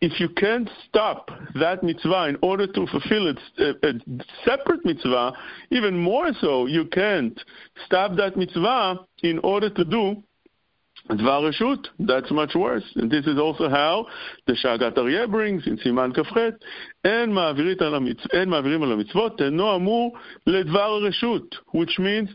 if 0.01 0.19
you 0.19 0.29
can't 0.31 0.69
stop 0.89 1.31
that 1.55 1.83
mitzvah 1.83 2.29
in 2.29 2.39
order 2.43 2.67
to 2.67 2.87
fulfill 2.87 3.29
its 3.29 3.41
a, 3.59 3.71
a 3.87 3.93
separate 4.45 4.85
mitzvah, 4.85 5.33
even 5.71 5.99
more 5.99 6.31
so, 6.41 6.67
you 6.67 6.87
can't 6.87 7.39
stop 7.85 8.17
that 8.17 8.37
mitzvah 8.37 9.01
in 9.23 9.39
order 9.41 9.69
to 9.71 9.85
do 9.85 10.23
Dvarishut, 11.11 11.87
that's 11.99 12.31
much 12.31 12.55
worse. 12.55 12.85
And 12.95 13.11
this 13.11 13.27
is 13.27 13.39
also 13.39 13.69
how 13.69 14.07
the 14.47 14.55
Shaagat 14.55 14.95
Aryeh 14.95 15.31
brings 15.31 15.67
in 15.67 15.77
Siman 15.79 16.15
Kafret, 16.15 16.57
En 17.05 17.31
Ma'avirim 17.31 17.81
al 17.83 18.01
mitzvot, 18.97 19.39
Teno 19.39 19.77
Amur 19.77 20.13
Ledvar 20.47 21.03
Reshut, 21.03 21.47
which 21.73 21.99
means 21.99 22.31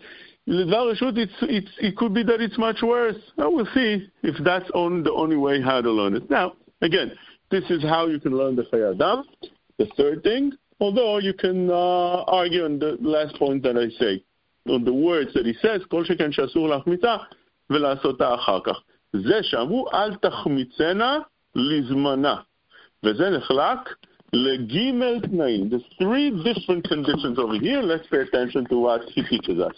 Ledvar 0.48 0.94
Reshut, 0.94 1.18
it's, 1.18 1.34
it's, 1.42 1.72
it 1.80 1.96
could 1.96 2.14
be 2.14 2.24
that 2.24 2.42
it's 2.42 2.58
much 2.58 2.82
worse. 2.84 3.16
I 3.38 3.48
will 3.48 3.68
see 3.74 4.10
if 4.24 4.36
that's 4.44 4.70
on 4.72 5.04
the 5.04 5.14
only 5.14 5.38
way 5.38 5.62
how 5.62 5.82
to 5.82 5.92
learn 5.92 6.16
it. 6.16 6.30
Now, 6.30 6.54
again, 6.82 7.14
this 7.50 7.64
is 7.70 7.82
how 7.84 8.08
you 8.08 8.20
can 8.20 8.38
learn 8.38 8.56
the 8.56 8.64
Chayei 8.64 8.96
Adam. 8.96 9.26
The 9.78 9.88
third 9.96 10.24
thing, 10.24 10.52
although 10.80 11.20
you 11.20 11.34
can 11.34 11.70
uh, 11.70 12.24
argue 12.24 12.66
on 12.66 12.80
the 12.80 12.98
last 13.00 13.36
point 13.38 13.64
that 13.64 13.78
I 13.78 13.90
say, 13.98 14.24
on 14.68 14.84
the 14.84 14.94
words 14.94 15.34
that 15.34 15.46
he 15.46 15.54
says, 15.62 15.82
Kol 15.90 16.04
Sheken 16.04 16.38
Shasur 16.38 16.58
Lachmita, 16.58 17.26
ולעשותה 17.71 18.35
אחר 18.35 18.61
כך. 18.65 18.81
זה 19.13 19.43
שאמרו 19.43 19.87
אל 19.95 20.15
תחמיצנה 20.15 21.19
לזמנה, 21.55 22.37
וזה 23.05 23.31
נחלק 23.31 23.95
לגימל 24.33 25.21
תנאים. 25.21 25.69
The 25.71 25.81
three 25.99 26.31
different 26.31 26.89
conditions 26.89 27.39
over 27.39 27.55
here, 27.55 27.83
let's 27.83 28.07
pay 28.07 28.21
attention 28.21 28.67
to 28.67 28.79
what 28.79 29.03
he 29.15 29.23
teaches 29.23 29.59
us. 29.59 29.77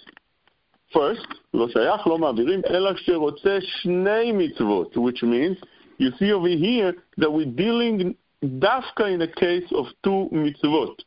First, 0.92 1.26
לא 1.54 1.68
שייך, 1.68 2.06
לא 2.06 2.18
מעבירים, 2.18 2.60
אלא 2.70 2.90
שרוצה 2.96 3.58
שני 3.60 4.32
מצוות, 4.32 4.96
which 4.96 5.22
means, 5.22 5.56
you 5.98 6.10
see 6.18 6.32
over 6.32 6.48
here 6.48 6.92
that 7.20 7.30
we're 7.30 7.58
dealing 7.58 8.12
דווקא 8.44 9.02
in 9.02 9.22
a 9.22 9.40
case 9.40 9.72
of 9.72 9.86
two 10.04 10.28
mitzvot. 10.32 11.02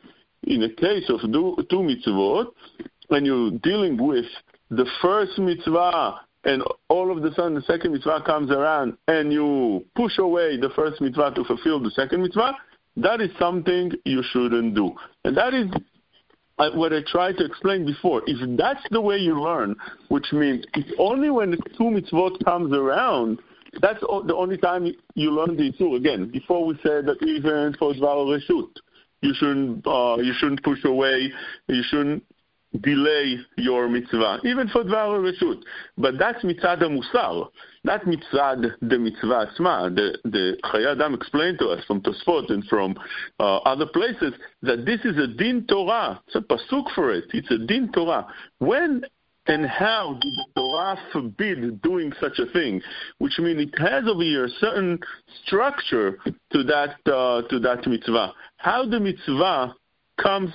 In 0.47 0.63
a 0.63 0.69
case 0.69 1.09
of 1.09 1.21
two 1.69 1.81
mitzvot, 1.81 2.47
when 3.09 3.25
you're 3.25 3.51
dealing 3.63 3.97
with 3.97 4.29
the 4.71 4.85
first 5.01 5.39
mitzvah 5.39 6.19
and 6.44 6.62
all 6.88 7.16
of 7.16 7.24
a 7.24 7.34
sudden 7.34 7.54
the 7.54 7.62
second 7.62 7.92
mitzvah 7.92 8.22
comes 8.26 8.50
around 8.50 8.96
and 9.08 9.32
you 9.32 9.84
push 9.94 10.18
away 10.18 10.58
the 10.58 10.70
first 10.74 11.00
mitzvah 11.00 11.32
to 11.34 11.44
fulfill 11.44 11.80
the 11.80 11.90
second 11.90 12.22
mitzvah, 12.22 12.56
that 12.96 13.20
is 13.20 13.30
something 13.38 13.92
you 14.04 14.22
shouldn't 14.32 14.74
do. 14.74 14.92
And 15.24 15.36
that 15.36 15.54
is 15.54 15.70
what 16.74 16.92
I 16.92 17.00
tried 17.06 17.36
to 17.38 17.44
explain 17.44 17.86
before. 17.86 18.22
If 18.26 18.58
that's 18.58 18.82
the 18.90 19.00
way 19.00 19.16
you 19.16 19.40
learn, 19.40 19.76
which 20.08 20.32
means 20.32 20.64
it's 20.74 20.92
only 20.98 21.30
when 21.30 21.52
the 21.52 21.58
two 21.76 21.84
mitzvot 21.84 22.44
comes 22.44 22.72
around, 22.72 23.38
that's 23.80 24.00
the 24.00 24.34
only 24.36 24.58
time 24.58 24.86
you 25.14 25.30
learn 25.30 25.56
the 25.56 25.72
two. 25.78 25.94
Again, 25.94 26.30
before 26.30 26.66
we 26.66 26.78
said 26.82 27.06
that 27.06 27.22
even 27.26 27.74
for 27.78 27.94
Dvar 27.94 28.26
Reshut, 28.26 28.68
you 29.22 29.32
shouldn't 29.34 29.86
uh, 29.86 30.16
you 30.18 30.34
shouldn't 30.38 30.62
push 30.62 30.84
away, 30.84 31.32
you 31.68 31.82
shouldn't 31.88 32.24
delay 32.80 33.38
your 33.56 33.88
mitzvah, 33.88 34.40
even 34.44 34.68
for 34.68 34.84
dvar 34.84 35.20
reshut. 35.20 35.62
But 35.98 36.18
that's 36.18 36.42
mitzad 36.44 36.80
musar, 36.80 37.48
not 37.84 38.02
mitzad 38.04 38.74
the 38.80 38.98
mitzvah 38.98 39.48
asma. 39.50 39.90
The, 39.94 40.18
the 40.24 40.56
Chayei 40.64 40.92
Adam 40.92 41.14
explained 41.14 41.58
to 41.60 41.68
us 41.68 41.84
from 41.86 42.02
Tosfot 42.02 42.50
and 42.50 42.64
from 42.64 42.96
uh, 43.38 43.58
other 43.58 43.86
places 43.86 44.32
that 44.62 44.84
this 44.86 45.00
is 45.04 45.18
a 45.18 45.26
din 45.26 45.66
Torah. 45.68 46.20
It's 46.26 46.36
a 46.36 46.40
pasuk 46.40 46.92
for 46.94 47.12
it. 47.12 47.24
It's 47.32 47.50
a 47.50 47.58
din 47.58 47.90
Torah. 47.92 48.26
When 48.58 49.02
and 49.46 49.66
how 49.66 50.18
did 50.20 50.32
the 50.32 50.46
Torah 50.54 50.96
forbid 51.12 51.82
doing 51.82 52.12
such 52.20 52.38
a 52.38 52.46
thing? 52.52 52.80
Which 53.18 53.38
means 53.38 53.60
it 53.60 53.78
has 53.78 54.04
over 54.06 54.22
here 54.22 54.44
a 54.44 54.50
certain 54.60 55.00
structure 55.44 56.18
to 56.52 56.62
that 56.64 56.96
uh, 57.12 57.42
to 57.48 57.58
that 57.58 57.86
mitzvah. 57.86 58.32
How 58.56 58.86
the 58.86 59.00
mitzvah 59.00 59.74
comes 60.22 60.50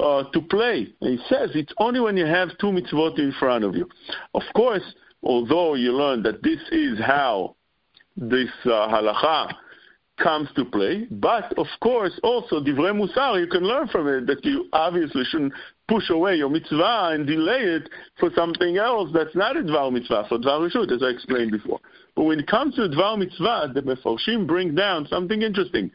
uh, 0.00 0.24
to 0.32 0.40
play. 0.42 0.88
He 1.00 1.18
says 1.28 1.50
it's 1.54 1.72
only 1.78 2.00
when 2.00 2.16
you 2.16 2.26
have 2.26 2.56
two 2.58 2.68
mitzvot 2.68 3.18
in 3.18 3.32
front 3.38 3.64
of 3.64 3.74
you. 3.74 3.88
Of 4.34 4.42
course, 4.54 4.82
although 5.22 5.74
you 5.74 5.92
learn 5.92 6.22
that 6.22 6.42
this 6.42 6.60
is 6.70 6.98
how 7.00 7.56
this 8.16 8.50
uh, 8.64 8.88
halacha 8.88 9.54
comes 10.18 10.48
to 10.56 10.64
play, 10.64 11.06
but 11.10 11.56
of 11.56 11.66
course 11.80 12.18
also 12.22 12.60
divrei 12.60 12.92
musar, 12.92 13.38
you 13.38 13.46
can 13.46 13.62
learn 13.62 13.86
from 13.88 14.08
it 14.08 14.26
that 14.26 14.44
you 14.44 14.68
obviously 14.72 15.22
shouldn't 15.24 15.52
push 15.88 16.10
away 16.10 16.34
your 16.34 16.50
mitzvah 16.50 17.10
and 17.12 17.26
delay 17.26 17.60
it 17.60 17.88
for 18.18 18.30
something 18.34 18.76
else 18.76 19.10
that's 19.14 19.34
not 19.34 19.56
a 19.56 19.60
dvar 19.60 19.92
mitzvah, 19.92 20.26
for 20.28 20.38
dvar 20.38 20.68
reshut, 20.68 20.92
as 20.92 21.02
I 21.02 21.06
explained 21.06 21.52
before. 21.52 21.80
But 22.14 22.24
when 22.24 22.40
it 22.40 22.48
comes 22.48 22.74
to 22.76 22.82
dvar 22.82 23.16
mitzvah, 23.16 23.72
the 23.74 23.82
mefarshim 23.82 24.46
bring 24.46 24.74
down 24.74 25.06
something 25.06 25.40
interesting. 25.42 25.90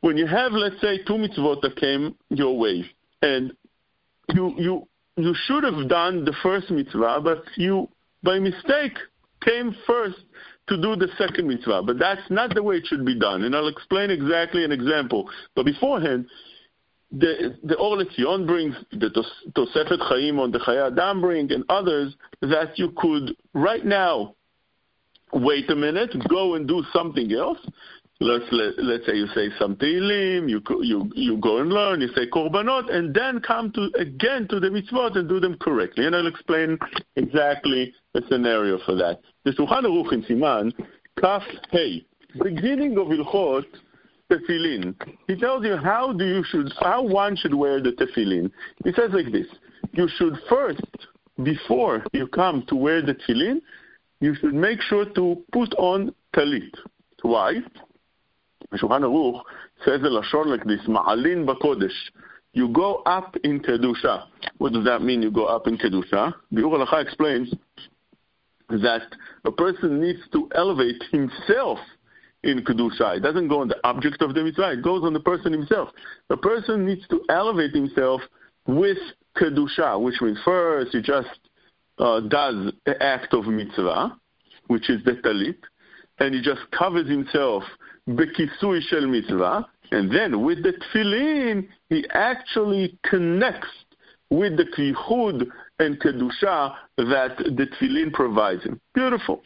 When 0.00 0.16
you 0.16 0.26
have, 0.26 0.52
let's 0.52 0.80
say, 0.80 0.98
two 1.06 1.14
mitzvot 1.14 1.60
that 1.60 1.76
came 1.76 2.16
your 2.30 2.58
way, 2.58 2.90
and 3.22 3.52
you 4.34 4.54
you 4.58 4.88
you 5.16 5.34
should 5.46 5.64
have 5.64 5.88
done 5.88 6.24
the 6.24 6.34
first 6.42 6.70
mitzvah, 6.70 7.20
but 7.22 7.44
you 7.56 7.88
by 8.22 8.38
mistake 8.38 8.96
came 9.44 9.74
first 9.86 10.18
to 10.68 10.76
do 10.80 10.96
the 10.96 11.08
second 11.18 11.48
mitzvah. 11.48 11.82
But 11.84 11.98
that's 11.98 12.28
not 12.30 12.54
the 12.54 12.62
way 12.62 12.76
it 12.76 12.86
should 12.86 13.04
be 13.04 13.18
done, 13.18 13.42
and 13.44 13.54
I'll 13.54 13.68
explain 13.68 14.10
exactly 14.10 14.64
an 14.64 14.72
example. 14.72 15.28
But 15.54 15.66
beforehand, 15.66 16.26
the 17.10 17.56
the 17.62 17.76
Or 17.76 17.96
brings 18.46 18.74
the 18.90 19.10
Tosefet 19.54 20.00
Chaim 20.00 20.38
on 20.38 20.50
the 20.50 20.58
Chayei 20.58 20.92
Adam 20.92 21.20
bring 21.20 21.52
and 21.52 21.64
others 21.68 22.14
that 22.40 22.78
you 22.78 22.92
could 22.96 23.36
right 23.54 23.84
now 23.84 24.34
wait 25.32 25.70
a 25.70 25.76
minute, 25.76 26.10
go 26.28 26.54
and 26.54 26.68
do 26.68 26.82
something 26.92 27.32
else, 27.32 27.58
let's 28.22 28.44
let, 28.52 28.78
let's 28.78 29.06
say 29.06 29.14
you 29.14 29.26
say 29.34 29.48
some 29.58 29.76
Tehillim, 29.76 30.48
you 30.48 30.62
you 30.82 31.10
you 31.14 31.36
go 31.38 31.58
and 31.58 31.70
learn, 31.70 32.00
you 32.00 32.08
say 32.14 32.28
korbanot, 32.30 32.92
and 32.92 33.14
then 33.14 33.40
come 33.40 33.72
to 33.72 33.90
again 33.98 34.48
to 34.48 34.60
the 34.60 34.68
mitzvot 34.68 35.16
and 35.16 35.28
do 35.28 35.40
them 35.40 35.56
correctly. 35.58 36.06
And 36.06 36.14
I'll 36.14 36.26
explain 36.26 36.78
exactly 37.16 37.92
the 38.14 38.22
scenario 38.30 38.78
for 38.84 38.94
that. 38.94 39.20
The 39.44 39.50
Shulchan 39.52 39.84
Aruch 39.84 40.12
in 40.12 40.22
Siman 40.24 40.72
Kaf 41.20 41.42
Hey, 41.70 42.06
beginning 42.42 42.96
of 42.98 43.08
Hilchot 43.08 43.64
Tefillin. 44.30 44.94
He 45.26 45.36
tells 45.36 45.64
you 45.64 45.76
how 45.76 46.12
do 46.12 46.24
you 46.24 46.44
should 46.44 46.72
how 46.80 47.02
one 47.02 47.36
should 47.36 47.54
wear 47.54 47.82
the 47.82 47.92
tefillin. 47.92 48.50
He 48.84 48.92
says 48.92 49.10
like 49.12 49.32
this: 49.32 49.46
you 49.92 50.08
should 50.16 50.34
first, 50.48 50.80
before 51.42 52.04
you 52.12 52.28
come 52.28 52.64
to 52.68 52.76
wear 52.76 53.02
the 53.02 53.14
tefillin, 53.14 53.60
you 54.20 54.34
should 54.36 54.54
make 54.54 54.80
sure 54.80 55.04
to 55.04 55.42
put 55.52 55.74
on 55.74 56.14
talit. 56.34 56.74
Why? 57.22 57.60
Shulchan 58.78 59.02
Aruch 59.02 59.42
says 59.84 60.00
the 60.00 60.08
Lashon 60.08 60.46
like 60.46 60.64
this, 60.64 60.80
Ma'alin 60.86 61.46
b'kodesh. 61.46 61.90
You 62.54 62.68
go 62.68 62.96
up 63.06 63.34
in 63.44 63.60
Kedusha. 63.60 64.24
What 64.58 64.72
does 64.72 64.84
that 64.84 65.02
mean, 65.02 65.22
you 65.22 65.30
go 65.30 65.46
up 65.46 65.66
in 65.66 65.78
Kedusha? 65.78 66.34
The 66.50 66.60
Biur 66.60 66.86
Halacha 66.86 67.02
explains 67.02 67.52
that 68.68 69.02
a 69.44 69.52
person 69.52 70.00
needs 70.00 70.20
to 70.32 70.48
elevate 70.54 71.02
himself 71.10 71.78
in 72.42 72.64
Kedusha. 72.64 73.16
It 73.16 73.20
doesn't 73.20 73.48
go 73.48 73.60
on 73.60 73.68
the 73.68 73.78
object 73.84 74.22
of 74.22 74.34
the 74.34 74.42
mitzvah, 74.42 74.72
it 74.72 74.82
goes 74.82 75.02
on 75.02 75.12
the 75.12 75.20
person 75.20 75.52
himself. 75.52 75.90
The 76.28 76.36
person 76.36 76.86
needs 76.86 77.06
to 77.08 77.22
elevate 77.28 77.72
himself 77.72 78.20
with 78.66 78.98
Kedusha, 79.36 80.00
which 80.00 80.20
means 80.20 80.38
first 80.44 80.94
you 80.94 81.02
just 81.02 81.28
uh, 81.98 82.20
does 82.20 82.72
an 82.86 82.94
act 83.00 83.32
of 83.34 83.46
mitzvah, 83.46 84.16
which 84.66 84.90
is 84.90 85.02
the 85.04 85.12
talit, 85.12 85.58
and 86.18 86.34
he 86.34 86.42
just 86.42 86.60
covers 86.70 87.08
himself 87.08 87.62
bekisui 88.08 88.80
shel 88.82 89.06
mitzvah, 89.06 89.66
and 89.90 90.10
then 90.10 90.42
with 90.42 90.62
the 90.62 90.72
tefillin, 90.72 91.68
he 91.88 92.04
actually 92.12 92.98
connects 93.04 93.68
with 94.30 94.56
the 94.56 94.64
kvichud 94.64 95.46
and 95.78 96.00
kedusha 96.00 96.74
that 96.96 97.36
the 97.36 97.66
tefillin 97.80 98.12
provides 98.12 98.62
him. 98.64 98.80
Beautiful. 98.94 99.42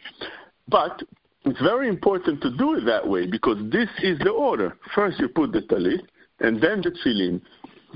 But 0.69 1.03
it's 1.45 1.61
very 1.61 1.89
important 1.89 2.41
to 2.41 2.55
do 2.57 2.75
it 2.75 2.85
that 2.85 3.07
way 3.07 3.27
because 3.27 3.57
this 3.71 3.89
is 4.01 4.17
the 4.19 4.31
order. 4.31 4.77
First 4.95 5.19
you 5.19 5.27
put 5.29 5.51
the 5.51 5.61
talit, 5.61 6.01
and 6.39 6.61
then 6.61 6.81
the 6.81 6.91
tefillin. 6.91 7.41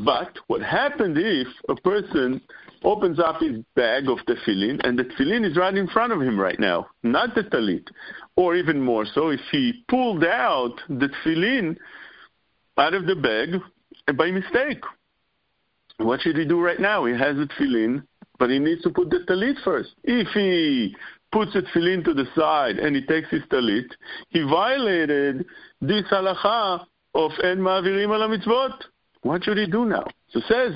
But 0.05 0.37
what 0.47 0.61
happened 0.61 1.17
if 1.17 1.47
a 1.69 1.75
person 1.75 2.41
opens 2.83 3.19
up 3.19 3.39
his 3.39 3.57
bag 3.75 4.07
of 4.09 4.17
tefillin 4.27 4.79
and 4.83 4.97
the 4.97 5.03
tefillin 5.03 5.49
is 5.49 5.57
right 5.57 5.75
in 5.75 5.87
front 5.87 6.13
of 6.13 6.21
him 6.21 6.39
right 6.39 6.59
now, 6.59 6.87
not 7.03 7.35
the 7.35 7.43
talit? 7.43 7.87
Or 8.35 8.55
even 8.55 8.81
more 8.81 9.05
so, 9.05 9.29
if 9.29 9.41
he 9.51 9.83
pulled 9.87 10.23
out 10.23 10.75
the 10.89 11.09
tefillin 11.09 11.77
out 12.77 12.93
of 12.93 13.05
the 13.05 13.15
bag 13.15 13.61
by 14.17 14.31
mistake. 14.31 14.83
What 15.97 16.21
should 16.21 16.37
he 16.37 16.45
do 16.45 16.59
right 16.61 16.79
now? 16.79 17.05
He 17.05 17.13
has 17.13 17.35
the 17.35 17.47
tefillin, 17.47 18.03
but 18.39 18.49
he 18.49 18.59
needs 18.59 18.81
to 18.83 18.89
put 18.89 19.09
the 19.09 19.19
talit 19.27 19.61
first. 19.63 19.89
If 20.03 20.27
he 20.29 20.95
puts 21.31 21.53
the 21.53 21.61
tefillin 21.61 22.03
to 22.05 22.13
the 22.13 22.25
side 22.35 22.77
and 22.77 22.95
he 22.95 23.05
takes 23.05 23.29
his 23.29 23.43
talit, 23.43 23.89
he 24.29 24.41
violated 24.41 25.45
this 25.81 26.03
halacha 26.11 26.85
of 27.13 27.31
en 27.43 27.59
ma'avirim 27.59 28.09
al 28.09 28.29
mitzvot. 28.29 28.73
What 29.21 29.43
should 29.43 29.57
he 29.57 29.67
do 29.67 29.85
now? 29.85 30.05
So 30.29 30.41
says, 30.47 30.73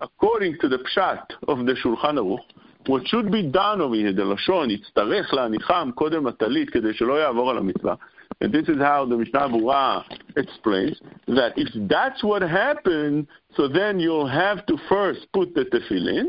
according 0.00 0.56
to 0.60 0.68
the 0.68 0.78
pshat 0.78 1.24
of 1.48 1.66
the 1.66 1.74
Shulchan 1.84 2.18
Aruch, 2.18 2.38
what 2.86 3.06
should 3.06 3.30
be 3.30 3.46
done 3.46 3.80
over 3.80 3.94
here, 3.94 4.12
the 4.12 4.22
Lashon, 4.22 4.70
יצטרך 4.70 5.34
להניחם 5.34 5.90
קודם 5.94 6.26
הטלית 6.26 6.70
כדי 6.70 6.94
שלא 6.94 7.20
יעבור 7.20 7.50
על 7.50 7.58
המצווה. 7.58 7.94
And 8.42 8.52
this 8.52 8.68
is 8.68 8.78
how 8.78 9.04
the 9.04 9.16
Mishnah 9.16 9.48
Berurah 9.50 10.02
explains 10.36 10.98
that 11.26 11.52
if 11.56 11.68
that's 11.88 12.24
what 12.24 12.40
happened, 12.40 13.26
so 13.54 13.68
then 13.68 14.00
you'll 14.00 14.26
have 14.26 14.64
to 14.66 14.78
first 14.88 15.26
put 15.34 15.54
the 15.54 15.66
tefillin, 15.66 16.28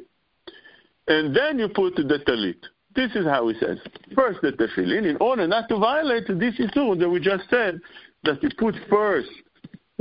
and 1.08 1.34
then 1.34 1.58
you 1.58 1.70
put 1.70 1.96
the 1.96 2.20
talit. 2.28 2.62
This 2.96 3.16
is 3.16 3.26
how 3.26 3.48
he 3.48 3.58
says. 3.60 3.78
First 4.14 4.42
the 4.42 4.52
tefillin, 4.52 5.06
in 5.06 5.18
order 5.22 5.48
not 5.48 5.70
to 5.70 5.78
violate 5.78 6.28
this 6.28 6.56
issue 6.60 6.96
that 6.96 7.10
we 7.10 7.22
just 7.22 7.50
said, 7.50 7.80
that 8.24 8.44
you 8.44 8.50
put 8.58 8.76
first 8.90 9.30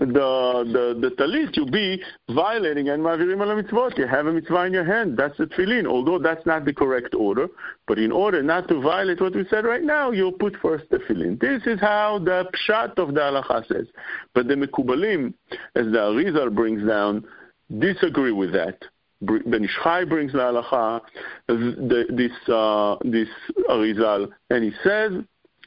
the 0.01 0.65
the 0.73 1.09
the 1.09 1.15
talit, 1.17 1.57
you 1.57 1.67
be 1.67 2.03
violating 2.31 2.89
and 2.89 3.03
mavirim 3.03 3.41
al 3.41 3.63
mitzvot. 3.63 3.99
You 3.99 4.07
have 4.07 4.27
a 4.27 4.33
mitzvah 4.33 4.65
in 4.65 4.73
your 4.73 4.85
hand. 4.85 5.17
That's 5.17 5.37
the 5.37 5.47
tefillin. 5.47 5.87
Although 5.87 6.19
that's 6.19 6.45
not 6.47 6.65
the 6.65 6.73
correct 6.73 7.15
order, 7.15 7.49
but 7.87 7.99
in 7.99 8.11
order 8.11 8.43
not 8.43 8.67
to 8.69 8.81
violate 8.81 9.21
what 9.21 9.35
we 9.35 9.45
said 9.51 9.65
right 9.65 9.83
now, 9.83 10.11
you'll 10.11 10.33
put 10.33 10.57
first 10.63 10.85
the 10.91 10.99
tefillin. 10.99 11.39
This 11.39 11.63
is 11.67 11.79
how 11.81 12.19
the 12.19 12.47
pshat 12.55 12.99
of 12.99 13.15
the 13.15 13.21
halacha 13.21 13.69
says. 13.69 13.87
But 14.35 14.49
the 14.49 14.55
mekubalim, 14.55 15.35
as 15.75 15.87
the 15.87 15.99
Arizal 15.99 16.55
brings 16.55 16.87
down, 16.87 17.27
disagree 17.79 18.33
with 18.33 18.53
that. 18.53 18.79
Ben 19.21 19.65
Ish 19.65 20.09
brings 20.09 20.33
the 20.33 20.39
halacha, 20.39 21.03
this 22.17 22.33
uh, 22.49 22.97
this 23.05 23.29
Arizal, 23.69 24.31
and 24.49 24.65
he 24.65 24.73
says 24.83 25.13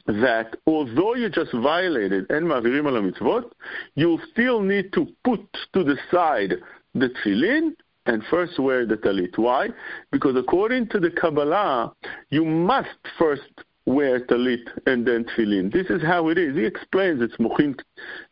that 0.06 0.56
although 0.66 1.14
you 1.14 1.30
just 1.30 1.52
violated 1.52 2.30
en 2.30 2.44
mavirim 2.44 2.86
al 2.86 3.02
mitzvot, 3.02 3.50
you 3.94 4.18
still 4.32 4.60
need 4.60 4.92
to 4.92 5.06
put 5.24 5.40
to 5.72 5.82
the 5.82 5.96
side 6.10 6.54
the 6.94 7.08
tefillin 7.08 7.74
and 8.06 8.22
first 8.30 8.58
wear 8.58 8.84
the 8.86 8.96
talit. 8.96 9.36
Why? 9.38 9.68
Because 10.12 10.36
according 10.36 10.88
to 10.90 11.00
the 11.00 11.10
Kabbalah, 11.10 11.94
you 12.30 12.44
must 12.44 12.88
first 13.18 13.42
wear 13.86 14.20
talit 14.26 14.66
and 14.86 15.06
then 15.06 15.24
tefillin. 15.24 15.72
This 15.72 15.86
is 15.88 16.02
how 16.02 16.28
it 16.28 16.38
is. 16.38 16.54
He 16.54 16.64
explains 16.64 17.22
it's 17.22 17.36
muchim, 17.36 17.78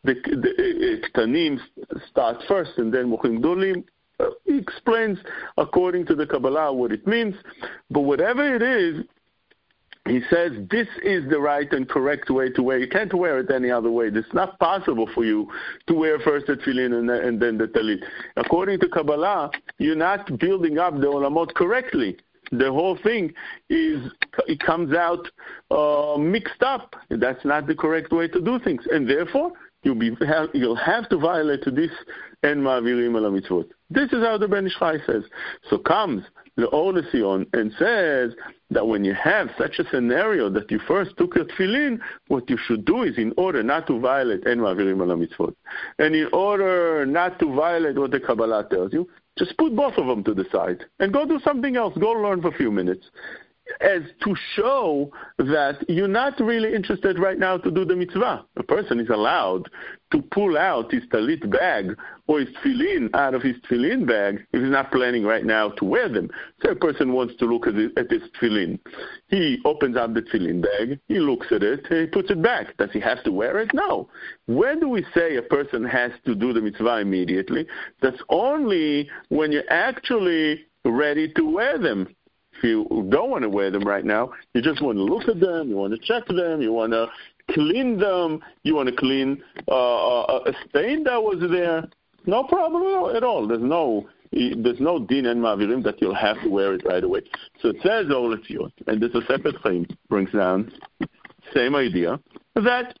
the, 0.03 0.13
the 0.13 1.01
ktanim 1.09 1.59
start 2.09 2.37
first 2.47 2.71
and 2.77 2.93
then 2.93 3.11
muchim 3.11 3.39
dolim. 3.39 3.83
He 4.45 4.57
explains 4.57 5.17
according 5.57 6.05
to 6.05 6.15
the 6.15 6.27
Kabbalah 6.27 6.71
what 6.71 6.91
it 6.91 7.05
means. 7.07 7.35
But 7.89 8.01
whatever 8.01 8.55
it 8.55 8.61
is, 8.61 9.03
he 10.05 10.19
says 10.29 10.51
this 10.69 10.87
is 11.01 11.29
the 11.29 11.39
right 11.39 11.71
and 11.71 11.87
correct 11.87 12.29
way 12.29 12.49
to 12.49 12.63
wear. 12.63 12.77
You 12.77 12.89
can't 12.89 13.13
wear 13.13 13.39
it 13.39 13.49
any 13.49 13.71
other 13.71 13.89
way. 13.89 14.07
It's 14.07 14.33
not 14.33 14.59
possible 14.59 15.09
for 15.15 15.23
you 15.23 15.49
to 15.87 15.93
wear 15.93 16.19
first 16.19 16.47
the 16.47 16.55
tefillin 16.55 16.99
and, 16.99 17.09
and 17.09 17.41
then 17.41 17.57
the 17.57 17.67
talit. 17.67 18.03
According 18.35 18.81
to 18.81 18.89
Kabbalah, 18.89 19.51
you're 19.77 19.95
not 19.95 20.37
building 20.39 20.77
up 20.77 20.95
the 20.95 21.07
olamot 21.07 21.53
correctly. 21.53 22.17
The 22.51 22.69
whole 22.69 22.97
thing 23.01 23.33
is 23.69 24.11
it 24.47 24.59
comes 24.59 24.93
out 24.93 25.25
uh, 25.71 26.17
mixed 26.17 26.61
up. 26.61 26.95
That's 27.09 27.43
not 27.45 27.65
the 27.67 27.75
correct 27.75 28.11
way 28.11 28.27
to 28.27 28.41
do 28.41 28.59
things, 28.59 28.83
and 28.91 29.09
therefore 29.09 29.53
you'll 29.83 29.95
be 29.95 30.11
you'll 30.53 30.75
have 30.75 31.07
to 31.09 31.17
violate 31.17 31.63
this 31.65 31.91
and 32.43 32.61
ma'avirim 32.61 33.15
al 33.15 33.31
mitzvot. 33.31 33.69
This 33.89 34.11
is 34.11 34.23
how 34.23 34.37
the 34.37 34.49
Ben 34.49 34.67
Ish 34.67 34.77
Chai 34.77 34.97
says. 35.05 35.23
So 35.69 35.77
comes 35.77 36.23
the 36.55 36.67
LeTzion 36.67 37.47
and 37.53 37.71
says 37.79 38.33
that 38.69 38.87
when 38.87 39.03
you 39.03 39.13
have 39.13 39.49
such 39.57 39.79
a 39.79 39.89
scenario 39.89 40.49
that 40.49 40.69
you 40.69 40.79
first 40.87 41.17
took 41.17 41.35
your 41.35 41.45
tefillin, 41.45 41.99
what 42.27 42.49
you 42.49 42.57
should 42.67 42.85
do 42.85 43.03
is 43.03 43.17
in 43.17 43.33
order 43.37 43.63
not 43.63 43.87
to 43.87 43.99
violate 43.99 44.45
en 44.45 44.59
ma'avirim 44.59 44.99
al 45.01 45.17
mitzvot, 45.17 45.55
and 45.99 46.15
in 46.15 46.27
order 46.31 47.05
not 47.05 47.39
to 47.39 47.53
violate 47.53 47.97
what 47.97 48.11
the 48.11 48.19
Kabbalah 48.19 48.67
tells 48.69 48.93
you, 48.93 49.09
just 49.37 49.57
put 49.57 49.75
both 49.75 49.97
of 49.97 50.05
them 50.05 50.23
to 50.23 50.33
the 50.33 50.45
side 50.51 50.85
and 50.99 51.11
go 51.11 51.25
do 51.25 51.39
something 51.39 51.75
else. 51.75 51.97
Go 51.97 52.11
learn 52.11 52.41
for 52.41 52.49
a 52.49 52.57
few 52.57 52.71
minutes 52.71 53.05
as 53.81 54.01
to 54.23 54.35
show 54.55 55.11
that 55.37 55.83
you're 55.87 56.07
not 56.07 56.39
really 56.39 56.73
interested 56.73 57.19
right 57.19 57.37
now 57.37 57.57
to 57.57 57.71
do 57.71 57.85
the 57.85 57.95
mitzvah. 57.95 58.45
A 58.57 58.63
person 58.63 58.99
is 58.99 59.09
allowed 59.09 59.69
to 60.11 60.21
pull 60.21 60.57
out 60.57 60.91
his 60.91 61.03
talit 61.11 61.49
bag 61.49 61.97
or 62.27 62.39
his 62.39 62.49
tefillin 62.63 63.09
out 63.15 63.33
of 63.33 63.41
his 63.41 63.55
tefillin 63.67 64.07
bag 64.07 64.45
if 64.53 64.61
he's 64.61 64.71
not 64.71 64.91
planning 64.91 65.23
right 65.23 65.45
now 65.45 65.69
to 65.69 65.85
wear 65.85 66.07
them. 66.07 66.29
So 66.61 66.69
a 66.71 66.75
person 66.75 67.13
wants 67.13 67.35
to 67.37 67.45
look 67.45 67.67
at, 67.67 67.75
at 67.97 68.11
his 68.11 68.21
tefillin. 68.39 68.79
He 69.27 69.59
opens 69.65 69.97
up 69.97 70.13
the 70.13 70.21
tefillin 70.21 70.61
bag, 70.61 70.99
he 71.07 71.19
looks 71.19 71.47
at 71.51 71.63
it, 71.63 71.85
he 71.89 72.05
puts 72.05 72.29
it 72.29 72.41
back. 72.41 72.77
Does 72.77 72.91
he 72.91 72.99
have 72.99 73.23
to 73.23 73.31
wear 73.31 73.59
it? 73.59 73.71
No. 73.73 74.07
When 74.45 74.79
do 74.79 74.89
we 74.89 75.05
say 75.15 75.37
a 75.37 75.41
person 75.41 75.83
has 75.83 76.11
to 76.25 76.35
do 76.35 76.53
the 76.53 76.61
mitzvah 76.61 76.99
immediately? 76.99 77.65
That's 78.01 78.21
only 78.29 79.09
when 79.29 79.51
you're 79.51 79.69
actually 79.69 80.65
ready 80.85 81.31
to 81.33 81.43
wear 81.43 81.77
them 81.77 82.07
you 82.63 82.85
don't 83.09 83.29
want 83.29 83.43
to 83.43 83.49
wear 83.49 83.71
them 83.71 83.83
right 83.83 84.05
now, 84.05 84.31
you 84.53 84.61
just 84.61 84.81
want 84.81 84.97
to 84.97 85.03
look 85.03 85.27
at 85.27 85.39
them, 85.39 85.69
you 85.69 85.75
want 85.75 85.93
to 85.93 85.99
check 85.99 86.27
them, 86.27 86.61
you 86.61 86.71
want 86.71 86.93
to 86.93 87.07
clean 87.51 87.97
them, 87.97 88.39
you 88.63 88.75
want 88.75 88.89
to 88.89 88.95
clean 88.95 89.43
uh, 89.67 90.23
uh 90.23 90.43
a 90.45 90.53
stain 90.69 91.03
that 91.03 91.21
was 91.21 91.43
there. 91.51 91.87
No 92.25 92.43
problem 92.43 93.15
at 93.15 93.23
all. 93.23 93.47
There's 93.47 93.61
no 93.61 94.07
there's 94.31 94.79
no 94.79 94.97
din 94.97 95.27
and 95.27 95.41
mavirim 95.41 95.83
that 95.83 96.01
you'll 96.01 96.15
have 96.15 96.41
to 96.41 96.49
wear 96.49 96.73
it 96.73 96.83
right 96.85 97.03
away. 97.03 97.21
So 97.61 97.69
it 97.69 97.77
says 97.83 98.07
all 98.09 98.33
of 98.33 98.49
you, 98.49 98.69
and 98.87 98.99
this 98.99 99.13
a 99.13 99.21
separate 99.27 99.61
thing 99.61 99.85
brings 100.09 100.31
down 100.31 100.71
same 101.53 101.75
idea 101.75 102.19
that 102.55 102.97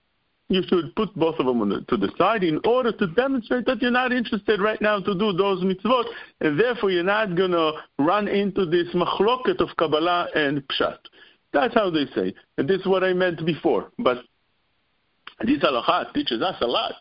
you 0.49 0.61
should 0.67 0.95
put 0.95 1.13
both 1.15 1.39
of 1.39 1.45
them 1.45 1.67
the, 1.69 1.81
to 1.87 1.97
the 1.97 2.11
side 2.17 2.43
in 2.43 2.59
order 2.65 2.91
to 2.91 3.07
demonstrate 3.07 3.65
that 3.65 3.81
you're 3.81 3.91
not 3.91 4.11
interested 4.11 4.61
right 4.61 4.81
now 4.81 4.99
to 4.99 5.17
do 5.17 5.33
those 5.33 5.63
mitzvot, 5.63 6.05
and 6.41 6.59
therefore 6.59 6.91
you're 6.91 7.03
not 7.03 7.35
going 7.35 7.51
to 7.51 7.71
run 7.99 8.27
into 8.27 8.65
this 8.65 8.87
machloket 8.93 9.59
of 9.59 9.69
Kabbalah 9.77 10.27
and 10.35 10.63
Pshat. 10.67 10.97
That's 11.53 11.73
how 11.73 11.89
they 11.89 12.05
say. 12.15 12.33
And 12.57 12.67
this 12.67 12.81
is 12.81 12.87
what 12.87 13.03
I 13.03 13.13
meant 13.13 13.45
before. 13.45 13.91
But 13.99 14.17
this 15.45 15.59
halakha 15.59 16.13
teaches 16.13 16.41
us 16.41 16.55
a 16.61 16.67
lot. 16.67 16.93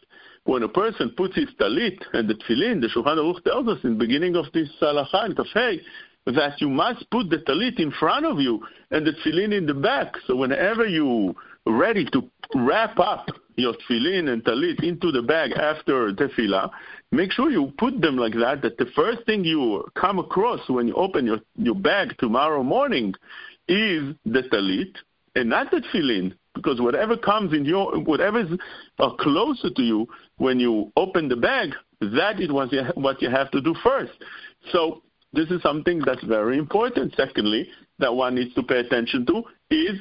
When 0.45 0.63
a 0.63 0.69
person 0.69 1.15
puts 1.17 1.37
his 1.37 1.49
talit 1.61 1.99
and 2.13 2.29
the 2.29 2.35
tefillin, 2.35 2.81
the 2.81 2.89
Shulchan 2.89 3.17
Aruch 3.17 3.45
tells 3.45 3.69
us 3.69 3.79
in 3.85 3.91
the 3.91 3.99
beginning 3.99 4.37
of 4.37 4.47
this 4.53 4.69
halakha 4.81 5.27
in 5.27 5.35
Kaf 5.35 5.47
Hey, 5.55 5.81
that 6.27 6.61
you 6.61 6.69
must 6.69 7.09
put 7.11 7.31
the 7.31 7.39
talit 7.39 7.81
in 7.81 7.93
front 7.93 8.27
of 8.27 8.41
you 8.41 8.61
and 8.91 9.07
the 9.07 9.13
tefillin 9.13 9.57
in 9.57 9.67
the 9.67 9.75
back. 9.75 10.15
So 10.27 10.37
whenever 10.37 10.87
you 10.87 11.35
ready 11.67 12.05
to 12.13 12.31
wrap 12.55 12.99
up 12.99 13.27
your 13.57 13.75
tefillin 13.75 14.33
and 14.33 14.45
talit 14.45 14.83
into 14.83 15.13
the 15.13 15.23
bag 15.23 15.53
after 15.53 16.13
tefillah, 16.13 16.71
make 17.11 17.33
sure 17.33 17.51
you 17.51 17.73
put 17.79 18.01
them 18.01 18.17
like 18.17 18.35
that, 18.35 18.63
that 18.63 18.79
the 18.79 18.87
first 18.97 19.25
thing 19.27 19.45
you 19.45 19.85
come 19.95 20.19
across 20.19 20.61
when 20.69 20.89
you 20.89 20.95
open 20.95 21.27
your, 21.27 21.39
your 21.57 21.75
bag 21.75 22.17
tomorrow 22.19 22.63
morning 22.63 23.15
is 23.69 24.15
the 24.25 24.43
talit 24.53 24.95
and 25.35 25.51
not 25.51 25.71
the 25.71 25.83
tefillin. 25.93 26.35
Because 26.55 26.83
whatever 26.83 27.17
comes 27.17 27.55
in 27.55 27.65
your, 27.65 27.99
whatever 28.01 28.41
is 28.41 28.59
uh, 28.99 29.11
closer 29.15 29.71
to 29.71 29.83
you 29.83 30.07
when 30.37 30.61
you 30.61 30.93
open 30.97 31.29
the 31.29 31.37
bag, 31.37 31.71
that 32.01 32.41
is 32.41 32.53
what 32.53 32.71
you, 32.73 32.83
what 32.95 33.23
you 33.23 33.31
have 33.31 33.51
to 33.53 33.61
do 33.63 33.75
first. 33.83 34.13
So 34.71 35.03
this 35.33 35.49
is 35.51 35.63
something 35.63 36.01
that's 36.05 36.23
very 36.25 36.59
important. 36.59 37.15
Secondly, 37.17 37.69
that 38.01 38.15
one 38.15 38.35
needs 38.35 38.55
to 38.55 38.63
pay 38.63 38.81
attention 38.81 39.25
to 39.27 39.43
is 39.71 39.99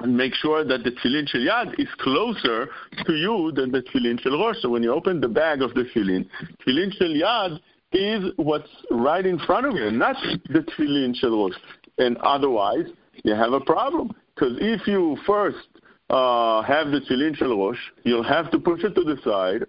and 0.00 0.16
make 0.16 0.34
sure 0.34 0.64
that 0.64 0.84
the 0.84 0.90
tefillin 0.90 1.28
shel 1.28 1.40
yad 1.40 1.78
is 1.78 1.88
closer 1.98 2.68
to 3.04 3.12
you 3.12 3.52
than 3.54 3.72
the 3.72 3.82
tefillin 3.82 4.20
shel 4.20 4.38
rosh. 4.38 4.56
So 4.60 4.68
when 4.70 4.82
you 4.82 4.92
open 4.92 5.20
the 5.20 5.28
bag 5.28 5.62
of 5.62 5.74
the 5.74 5.84
tefillin, 5.84 6.26
tefillin 6.66 6.92
shel 6.92 7.08
yad 7.08 7.60
is 7.92 8.32
what's 8.36 8.68
right 8.90 9.24
in 9.24 9.38
front 9.40 9.66
of 9.66 9.74
you, 9.74 9.90
not 9.90 10.16
the 10.48 10.60
tefillin 10.60 11.16
shel 11.16 11.30
rosh. 11.30 11.56
And 11.98 12.16
otherwise, 12.18 12.86
you 13.24 13.34
have 13.34 13.52
a 13.52 13.60
problem. 13.60 14.12
Because 14.34 14.56
if 14.60 14.86
you 14.86 15.16
first 15.26 15.66
uh, 16.10 16.62
have 16.62 16.92
the 16.92 17.00
tefillin 17.00 17.36
shel 17.36 17.58
rosh, 17.58 17.78
you'll 18.04 18.22
have 18.22 18.50
to 18.52 18.58
push 18.58 18.84
it 18.84 18.94
to 18.94 19.02
the 19.02 19.16
side 19.24 19.66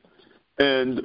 and 0.60 1.02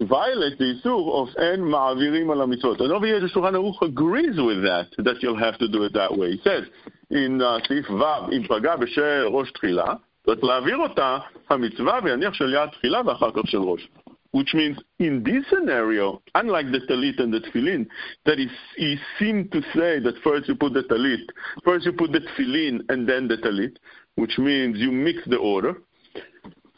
violate 0.00 0.58
the 0.58 0.80
isur 0.80 1.12
of 1.12 1.28
en 1.38 1.60
ma'avirim 1.60 2.30
al 2.30 2.46
mitzvot. 2.46 2.80
And 2.80 2.92
over 2.92 3.06
here, 3.06 3.20
the 3.20 3.28
Shulchan 3.28 3.54
Aruch 3.54 3.82
agrees 3.82 4.36
with 4.36 4.62
that, 4.62 4.88
that 4.98 5.22
you'll 5.22 5.38
have 5.38 5.58
to 5.58 5.68
do 5.68 5.84
it 5.84 5.92
that 5.94 6.16
way. 6.16 6.32
He 6.32 6.40
says 6.42 6.64
in 7.10 7.38
סעיף 7.38 7.90
ו', 7.90 8.32
אם 8.32 8.42
פגע 8.48 8.76
בשל 8.76 9.26
ראש 9.26 9.50
תחילה, 9.50 9.94
צריך 10.26 10.44
להעביר 10.44 10.76
אותה 10.76 11.18
המצווה 11.50 11.98
ויניח 12.04 12.34
של 12.34 12.54
יד 12.54 12.68
תחילה 12.68 13.00
ואחר 13.06 13.30
כך 13.30 13.46
של 13.46 13.58
ראש. 13.58 13.88
Which 14.34 14.54
means 14.54 14.78
in 14.98 15.22
this 15.24 15.44
scenario, 15.50 16.22
unlike 16.34 16.72
the 16.72 16.80
talit 16.88 17.20
and 17.20 17.34
the 17.34 17.40
tefillin, 17.40 17.86
that 18.24 18.38
is, 18.38 18.50
he 18.76 18.96
seemed 19.18 19.52
to 19.52 19.60
say 19.74 20.00
that 20.00 20.14
first 20.24 20.48
you 20.48 20.54
put 20.54 20.72
the 20.72 20.84
talit, 20.84 21.26
first 21.64 21.84
you 21.84 21.92
put 21.92 22.12
the 22.12 22.20
tefillin 22.20 22.80
and 22.88 23.06
then 23.06 23.28
the 23.28 23.36
talit, 23.36 23.76
which 24.14 24.38
means 24.38 24.78
you 24.78 24.90
mix 24.90 25.18
the 25.26 25.36
order. 25.36 25.74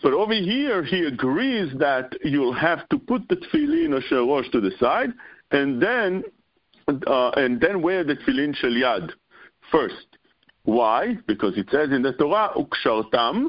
But 0.03 0.13
over 0.13 0.35
here, 0.35 0.83
he 0.83 1.05
agrees 1.05 1.73
that 1.79 2.13
you'll 2.23 2.53
have 2.53 2.87
to 2.91 2.99
put 2.99 3.27
the 3.29 3.37
tefillin 3.37 3.95
or 3.95 4.03
sherosh 4.03 4.51
to 4.53 4.61
the 4.61 4.73
side, 4.79 5.13
and 5.51 5.81
then 5.83 6.23
uh, 6.89 7.31
and 7.31 7.61
then 7.61 7.81
wear 7.81 8.05
the 8.05 8.17
tefillin 8.17 8.55
shel 8.55 8.71
yad 8.71 9.11
first. 9.71 10.07
Why? 10.65 11.17
Because 11.27 11.57
it 11.57 11.69
says 11.71 11.91
in 11.91 12.03
the 12.03 12.13
Torah, 12.13 12.51
"Ukshartam 12.57 13.49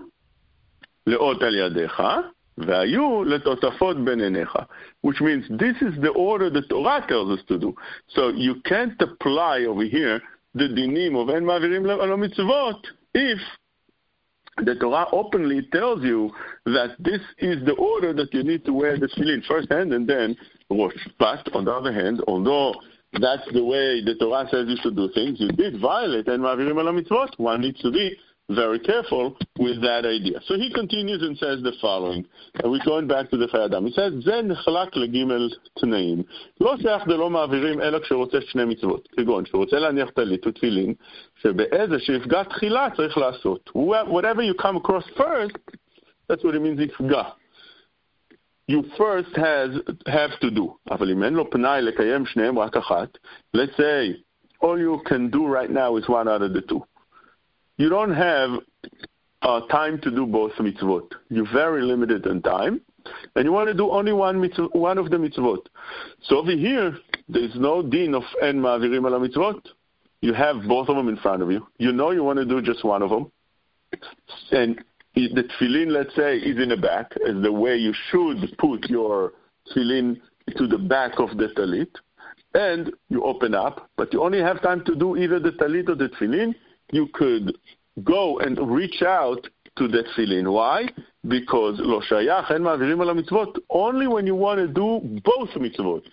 leot 1.08 1.44
al 1.44 1.54
yadecha." 1.54 2.32
והיו 2.58 3.24
לתוספות 3.24 3.98
בין 4.06 4.22
עיניך, 4.22 4.58
which 5.02 5.20
means 5.22 5.46
this 5.50 5.76
is 5.82 6.00
the 6.02 6.12
order 6.12 6.50
the 6.50 6.62
Torah 6.70 7.06
tells 7.08 7.38
us 7.38 7.44
to 7.48 7.58
do. 7.58 7.76
So 8.08 8.30
you 8.30 8.62
can't 8.64 9.02
apply 9.02 9.66
over 9.66 9.84
here 9.84 10.22
the 10.54 10.70
dinim 10.70 11.16
of 11.16 11.30
אין 11.30 11.44
מעבירים 11.44 11.86
על 11.86 12.12
המצוות 12.12 12.88
if 13.18 13.40
the 14.59 14.75
Torah 14.75 15.07
openly 15.13 15.63
tells 15.73 16.03
you 16.03 16.31
that 16.67 16.97
this 16.99 17.21
is 17.39 17.65
the 17.65 17.75
order 17.75 18.13
that 18.13 18.33
you 18.35 18.43
need 18.43 18.65
to 18.65 18.73
wear 18.73 18.99
the 18.99 19.09
tefillin 19.09 19.45
first 19.47 19.71
hand 19.71 19.93
and 19.93 20.09
then 20.09 20.37
wash. 20.69 20.95
But 21.19 21.55
on 21.55 21.65
the 21.65 21.73
other 21.73 21.93
hand, 21.93 22.23
although 22.27 22.75
that's 23.21 23.47
the 23.53 23.65
way 23.65 24.03
the 24.05 24.17
Torah 24.21 24.47
says 24.51 24.67
you 24.69 24.77
should 24.83 24.97
do 24.97 25.11
things, 25.15 25.41
you 25.41 25.49
did 25.49 25.81
violate 25.81 26.29
and 26.29 26.43
mavirim 26.43 26.79
al 26.79 26.93
mitzvot. 26.93 27.39
One 27.39 27.61
needs 27.63 27.81
to 27.81 27.91
be 27.91 28.17
very 28.55 28.81
careful 28.81 29.37
with 29.59 29.81
that 29.83 30.05
idea. 30.05 30.41
So 30.47 30.55
he 30.55 30.73
continues 30.73 31.23
and 31.23 31.37
says 31.39 31.63
the 31.63 31.73
following. 31.81 32.27
And 32.55 32.71
we're 32.71 32.85
going 32.85 33.07
back 33.07 33.31
to 33.31 33.37
the 33.37 33.47
Chayei 33.47 33.67
Adam. 33.67 33.87
He 33.87 33.93
says, 33.93 34.13
then 34.25 34.49
Zen 34.49 34.57
chlak 34.67 34.93
legimel 34.95 35.51
tnaim. 35.79 36.25
Lo 36.59 36.77
seach 36.77 37.07
de 37.07 37.15
lo 37.15 37.31
ma'avirim 37.31 37.83
ela 37.83 38.01
kshirotze 38.01 38.43
shne 38.53 38.67
mitzvot. 38.67 39.05
Kegon, 39.17 39.47
kshirotze 39.47 39.75
la 39.75 39.91
niach 39.91 40.13
talitu 40.15 40.53
tfilin. 40.53 40.97
Shebe'eze 41.45 42.01
shifgat 42.09 42.49
tchila 42.49 42.97
tzrich 42.97 43.17
lasot. 43.17 43.61
Whatever 44.09 44.43
you 44.43 44.55
come 44.55 44.77
across 44.77 45.05
first, 45.17 45.57
that's 46.29 46.43
what 46.43 46.55
it 46.55 46.63
means, 46.63 46.81
ifgah. 46.81 47.33
You 48.67 48.85
first 48.97 49.35
has, 49.37 49.71
have 50.07 50.39
to 50.41 50.51
do. 50.51 50.77
אבל 50.91 51.11
אם 51.11 51.23
אין 51.23 51.35
לו 51.35 51.51
פנאי 51.51 51.83
לקיים 51.83 52.27
שניהם 52.27 52.59
רק 52.59 52.77
let's 53.57 53.77
say, 53.77 54.17
all 54.61 54.79
you 54.79 55.01
can 55.07 55.31
do 55.31 55.47
right 55.47 55.71
now 55.71 55.97
is 55.97 56.09
one 56.09 56.29
out 56.29 56.43
of 56.43 56.53
the 56.53 56.63
two 56.63 56.83
you 57.81 57.89
don't 57.89 58.15
have 58.15 58.51
uh, 59.41 59.67
time 59.69 59.99
to 60.03 60.11
do 60.11 60.27
both 60.27 60.53
mitzvot. 60.61 61.13
You're 61.31 61.51
very 61.51 61.81
limited 61.81 62.27
in 62.27 62.43
time, 62.43 62.83
and 63.35 63.45
you 63.47 63.53
want 63.53 63.69
to 63.69 63.75
do 63.75 63.91
only 63.91 64.13
one 64.13 64.39
mitzvah, 64.39 64.69
one 64.73 64.99
of 64.99 65.11
the 65.11 65.17
mitzvot. 65.17 65.65
So 66.25 66.37
over 66.37 66.51
here, 66.51 66.95
there's 67.27 67.55
no 67.55 67.83
din 67.83 68.15
of 68.15 68.23
en 68.43 68.61
ma'avirim 68.61 69.07
ala 69.07 69.27
mitzvot. 69.27 69.63
You 70.21 70.35
have 70.35 70.57
both 70.69 70.91
of 70.91 70.97
them 70.97 71.09
in 71.09 71.17
front 71.17 71.43
of 71.43 71.51
you. 71.51 71.67
You 71.79 71.93
know 71.93 72.11
you 72.11 72.23
want 72.23 72.39
to 72.39 72.45
do 72.45 72.61
just 72.61 72.85
one 72.85 73.01
of 73.01 73.09
them, 73.09 73.33
and 74.53 74.85
the 75.15 75.45
tefillin, 75.49 75.91
let's 75.91 76.15
say, 76.15 76.37
is 76.37 76.63
in 76.63 76.69
the 76.69 76.77
back, 76.77 77.13
as 77.27 77.43
the 77.43 77.51
way 77.51 77.77
you 77.77 77.95
should 78.11 78.59
put 78.59 78.91
your 78.91 79.33
tefillin 79.75 80.21
to 80.59 80.67
the 80.67 80.77
back 80.77 81.13
of 81.19 81.31
the 81.39 81.49
talit, 81.57 81.89
and 82.53 82.93
you 83.09 83.25
open 83.25 83.55
up, 83.55 83.89
but 83.97 84.13
you 84.13 84.23
only 84.23 84.41
have 84.41 84.61
time 84.61 84.85
to 84.85 84.95
do 84.95 85.17
either 85.17 85.41
the 85.41 85.53
talit 85.53 85.89
or 85.89 85.95
the 85.95 86.11
tefillin 86.11 86.55
you 86.92 87.08
could 87.14 87.58
go 88.04 88.40
and 88.40 88.58
reach 88.72 89.02
out 89.02 89.48
to 89.78 89.88
that 89.90 90.06
tefillin. 90.16 90.52
Why? 90.52 90.88
Because 91.28 91.76
lo 91.80 92.02
shayach 92.02 92.52
en 92.52 92.62
ma'avirim 92.62 93.00
al 93.06 93.16
mitzvot 93.16 93.58
only 93.70 94.08
when 94.08 94.26
you 94.28 94.36
want 94.36 94.60
to 94.60 94.68
do 94.68 95.02
both 95.24 95.50
mitzvot. 95.50 96.04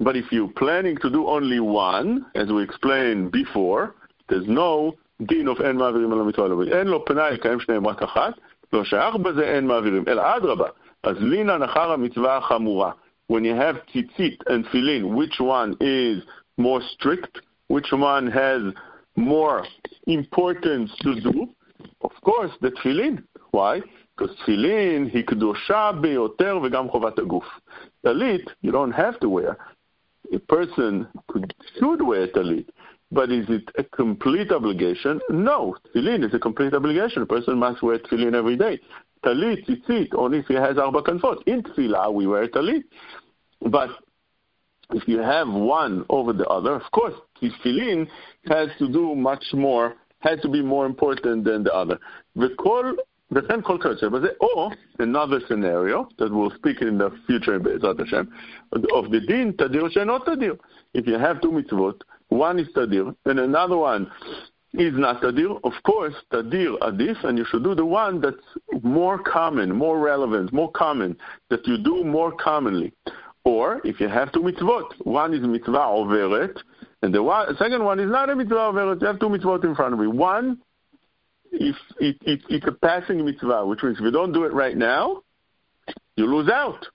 But 0.00 0.16
if 0.16 0.32
you're 0.32 0.48
planning 0.48 0.96
to 0.98 1.10
do 1.10 1.28
only 1.28 1.60
one, 1.60 2.26
as 2.34 2.48
we 2.48 2.62
explained 2.62 3.30
before, 3.30 3.94
there's 4.28 4.48
no 4.48 4.94
דין 5.20 5.48
of 5.48 5.60
אין 5.60 5.76
מעבירים 5.76 6.12
על 6.12 6.20
המצווה 6.20 6.78
אין 6.78 6.86
לו 6.86 7.04
פנאי 7.04 7.32
לקיים 7.32 7.60
שניהם 7.60 7.86
רק 7.86 8.02
אחת, 8.02 8.34
לא 8.72 8.84
שייך 8.84 9.16
בזה 9.16 9.44
אין 9.44 9.66
מעבירים, 9.66 10.04
אלא 10.08 10.36
אדרבה, 10.36 10.68
אז 11.02 11.16
לינן 11.20 11.62
אחר 11.62 11.92
המצווה 11.92 12.36
החמורה. 12.36 12.92
When 13.32 13.44
you 13.44 13.54
have 13.54 13.76
tzitzit 13.86 14.42
and 14.48 14.64
tefillin, 14.66 15.14
which 15.14 15.40
one 15.40 15.76
is 15.80 16.22
more 16.58 16.80
strict? 16.94 17.40
Which 17.68 17.92
one 17.92 18.26
has 18.26 18.62
more 19.16 19.64
importance 20.07 20.91
to 21.01 21.19
do? 21.21 21.49
Of 22.01 22.11
course, 22.23 22.51
the 22.61 22.71
tefillin. 22.71 23.23
Why? 23.51 23.81
Because 24.15 24.35
tefillin 24.45 25.09
he 25.09 25.23
beyoter 25.23 26.59
v'gam 26.61 26.89
chovat 26.91 27.15
aguf. 27.15 27.43
Talit 28.05 28.47
you 28.61 28.71
don't 28.71 28.91
have 28.91 29.19
to 29.19 29.29
wear. 29.29 29.57
A 30.33 30.39
person 30.39 31.07
could, 31.27 31.53
should 31.79 32.01
wear 32.01 32.27
talit, 32.27 32.67
but 33.11 33.31
is 33.31 33.45
it 33.49 33.69
a 33.77 33.83
complete 33.83 34.51
obligation? 34.51 35.19
No, 35.29 35.75
tefillin 35.85 36.25
is 36.25 36.33
a 36.33 36.39
complete 36.39 36.73
obligation. 36.73 37.21
A 37.21 37.25
person 37.25 37.57
must 37.57 37.81
wear 37.83 37.99
tefillin 37.99 38.33
every 38.33 38.57
day. 38.57 38.79
Talit, 39.23 39.65
tzitzit, 39.67 40.13
only 40.13 40.39
if 40.39 40.47
he 40.47 40.55
has 40.55 40.77
arba 40.77 41.01
kanfot. 41.01 41.41
In 41.45 41.63
tefillah, 41.63 42.13
we 42.13 42.27
wear 42.27 42.47
talit. 42.47 42.83
But 43.61 43.89
if 44.94 45.08
you 45.08 45.18
have 45.18 45.48
one 45.48 46.04
over 46.10 46.32
the 46.32 46.46
other, 46.46 46.74
of 46.74 46.82
course, 46.92 47.14
tefillin 47.40 48.06
has 48.46 48.68
to 48.78 48.88
do 48.88 49.14
much 49.14 49.44
more, 49.52 49.94
has 50.20 50.40
to 50.40 50.48
be 50.48 50.62
more 50.62 50.86
important 50.86 51.44
than 51.44 51.64
the 51.64 51.74
other. 51.74 51.98
וכל, 52.36 52.92
וכן 53.32 53.62
כל 53.62 53.78
כיוצא 53.82 54.08
בזה, 54.08 54.28
or 54.40 54.70
another 54.98 55.40
scenario 55.48 56.08
that 56.18 56.30
we'll 56.32 56.50
speak 56.50 56.82
in 56.82 56.98
the 56.98 57.10
future 57.26 57.58
בעזרת 57.58 58.00
השם, 58.00 58.24
of 58.74 59.10
the 59.10 59.20
din 59.20 59.52
תדיר 59.56 59.88
שאינו 59.88 60.18
תדיר. 60.18 60.56
If 60.94 61.06
you 61.06 61.18
have 61.18 61.40
two 61.40 61.50
mitzvot, 61.50 62.02
one 62.28 62.58
is 62.58 62.68
tadir 62.74 63.14
and 63.26 63.38
another 63.38 63.76
one 63.76 64.10
is 64.74 64.94
not 64.94 65.20
tadir, 65.20 65.58
of 65.64 65.72
course, 65.84 66.14
tadir 66.32 66.78
adif, 66.80 67.22
and 67.24 67.36
you 67.36 67.44
should 67.50 67.62
do 67.62 67.74
the 67.74 67.84
one 67.84 68.20
that's 68.20 68.82
more 68.82 69.18
common, 69.18 69.74
more 69.74 69.98
relevant, 69.98 70.52
more 70.52 70.70
common, 70.70 71.16
that 71.50 71.66
you 71.66 71.76
do 71.78 72.04
more 72.04 72.32
commonly. 72.32 72.92
Or 73.47 73.79
if 73.85 74.01
you 74.01 74.09
have 74.09 74.33
two 74.33 74.41
mitzvot, 74.41 75.05
one 75.05 75.33
is 75.33 75.39
mitzvah 75.39 75.71
overet, 75.71 76.57
and 77.01 77.13
the 77.13 77.23
one, 77.23 77.55
second 77.55 77.81
one 77.81 77.97
is 77.97 78.11
not 78.11 78.29
a 78.29 78.35
mitzvah 78.35 78.55
overet. 78.55 78.99
You 78.99 79.07
have 79.07 79.21
two 79.21 79.29
mitzvot 79.29 79.63
in 79.63 79.73
front 79.73 79.93
of 79.93 80.01
you. 80.01 80.11
One, 80.11 80.57
if 81.53 81.77
it, 82.01 82.17
it, 82.23 82.41
it's 82.49 82.67
a 82.67 82.73
passing 82.73 83.23
mitzvah, 83.23 83.65
which 83.65 83.83
means 83.83 83.99
if 83.99 84.03
you 84.03 84.11
don't 84.11 84.33
do 84.33 84.43
it 84.43 84.51
right 84.51 84.75
now, 84.75 85.21
you 86.17 86.25
lose 86.25 86.49
out. 86.49 86.87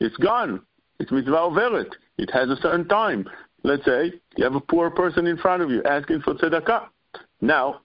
It's 0.00 0.16
gone. 0.16 0.62
It's 0.98 1.12
mitzvah 1.12 1.30
overet. 1.30 1.92
It 2.16 2.30
has 2.32 2.48
a 2.48 2.56
certain 2.62 2.88
time. 2.88 3.28
Let's 3.62 3.84
say 3.84 4.14
you 4.38 4.44
have 4.44 4.54
a 4.54 4.60
poor 4.60 4.88
person 4.88 5.26
in 5.26 5.36
front 5.36 5.62
of 5.62 5.68
you 5.68 5.82
asking 5.84 6.22
for 6.22 6.32
tzedakah. 6.36 6.86
Now, 7.42 7.82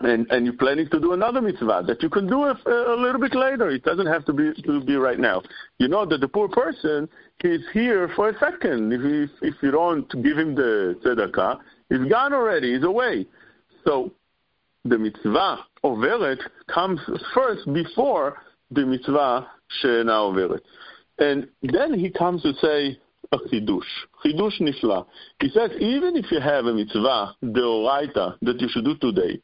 and 0.00 0.30
and 0.30 0.46
you're 0.46 0.54
planning 0.54 0.88
to 0.90 1.00
do 1.00 1.12
another 1.12 1.40
mitzvah 1.40 1.82
that 1.86 2.02
you 2.02 2.08
can 2.08 2.26
do 2.26 2.44
a, 2.44 2.52
a 2.66 2.96
little 2.96 3.20
bit 3.20 3.34
later. 3.34 3.68
It 3.70 3.82
doesn't 3.82 4.06
have 4.06 4.24
to 4.26 4.32
be 4.32 4.52
to 4.62 4.80
be 4.82 4.96
right 4.96 5.18
now. 5.18 5.42
You 5.78 5.88
know 5.88 6.06
that 6.06 6.20
the 6.20 6.28
poor 6.28 6.48
person 6.48 7.08
is 7.42 7.62
here 7.72 8.10
for 8.14 8.28
a 8.28 8.38
second. 8.38 8.92
If 8.92 9.00
you, 9.00 9.28
if 9.42 9.54
you 9.62 9.70
don't 9.70 10.08
give 10.22 10.38
him 10.38 10.54
the 10.54 10.98
tzedakah, 11.04 11.58
he's 11.88 12.10
gone 12.10 12.32
already. 12.32 12.74
He's 12.74 12.84
away. 12.84 13.26
So 13.84 14.12
the 14.84 14.98
mitzvah 14.98 15.58
overet 15.84 16.38
comes 16.72 17.00
first 17.34 17.72
before 17.72 18.36
the 18.70 18.86
mitzvah 18.86 19.48
she'ena 19.80 20.12
overet. 20.12 20.60
And 21.18 21.48
then 21.62 21.94
he 21.94 22.10
comes 22.10 22.42
to 22.42 22.52
say 22.54 22.98
a 23.32 23.38
chidush, 23.38 23.82
chidush 24.24 24.60
nifla. 24.60 25.06
He 25.40 25.50
says 25.50 25.70
even 25.80 26.16
if 26.16 26.30
you 26.30 26.40
have 26.40 26.66
a 26.66 26.72
mitzvah 26.72 27.36
deoraita 27.42 28.38
that 28.42 28.60
you 28.60 28.68
should 28.70 28.84
do 28.84 28.96
today, 28.96 29.40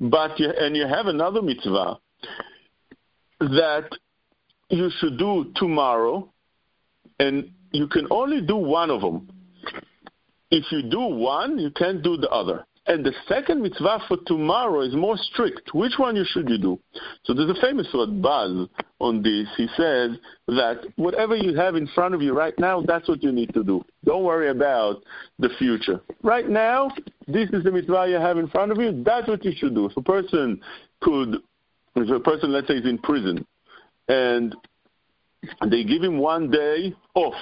but 0.00 0.38
you, 0.38 0.50
and 0.50 0.76
you 0.76 0.86
have 0.86 1.06
another 1.06 1.42
mitzvah 1.42 1.98
that 3.40 3.88
you 4.70 4.90
should 4.98 5.18
do 5.18 5.52
tomorrow, 5.56 6.32
and 7.18 7.50
you 7.72 7.88
can 7.88 8.06
only 8.10 8.40
do 8.40 8.56
one 8.56 8.90
of 8.90 9.00
them. 9.00 9.28
If 10.50 10.70
you 10.70 10.82
do 10.82 11.00
one, 11.00 11.58
you 11.58 11.70
can't 11.70 12.02
do 12.02 12.16
the 12.16 12.28
other. 12.30 12.64
And 12.86 13.04
the 13.04 13.14
second 13.26 13.62
mitzvah 13.62 14.00
for 14.08 14.18
tomorrow 14.26 14.82
is 14.82 14.94
more 14.94 15.16
strict. 15.16 15.72
Which 15.72 15.94
one 15.96 16.16
you 16.16 16.24
should 16.28 16.50
you 16.50 16.58
do? 16.58 16.78
So 17.24 17.32
there's 17.32 17.48
a 17.48 17.60
famous 17.60 17.86
Radbaz 17.94 18.68
on 19.00 19.22
this. 19.22 19.48
He 19.56 19.68
says 19.74 20.18
that 20.48 20.84
whatever 20.96 21.34
you 21.34 21.54
have 21.56 21.76
in 21.76 21.86
front 21.94 22.14
of 22.14 22.20
you 22.20 22.36
right 22.36 22.52
now, 22.58 22.82
that's 22.82 23.08
what 23.08 23.22
you 23.22 23.32
need 23.32 23.54
to 23.54 23.64
do. 23.64 23.82
Don't 24.04 24.22
worry 24.22 24.50
about 24.50 25.02
the 25.38 25.48
future. 25.58 26.02
Right 26.22 26.48
now, 26.48 26.90
this 27.26 27.48
is 27.50 27.64
the 27.64 27.72
mitzvah 27.72 28.06
you 28.08 28.16
have 28.16 28.36
in 28.36 28.48
front 28.48 28.70
of 28.70 28.78
you, 28.78 29.02
that's 29.02 29.28
what 29.28 29.42
you 29.46 29.52
should 29.56 29.74
do. 29.74 29.86
If 29.86 29.96
a 29.96 30.02
person 30.02 30.60
could, 31.00 31.36
if 31.96 32.10
a 32.10 32.20
person, 32.20 32.52
let's 32.52 32.68
say, 32.68 32.74
is 32.74 32.86
in 32.86 32.98
prison, 32.98 33.46
and 34.08 34.54
they 35.70 35.84
give 35.84 36.02
him 36.02 36.18
one 36.18 36.50
day 36.50 36.94
off, 37.14 37.34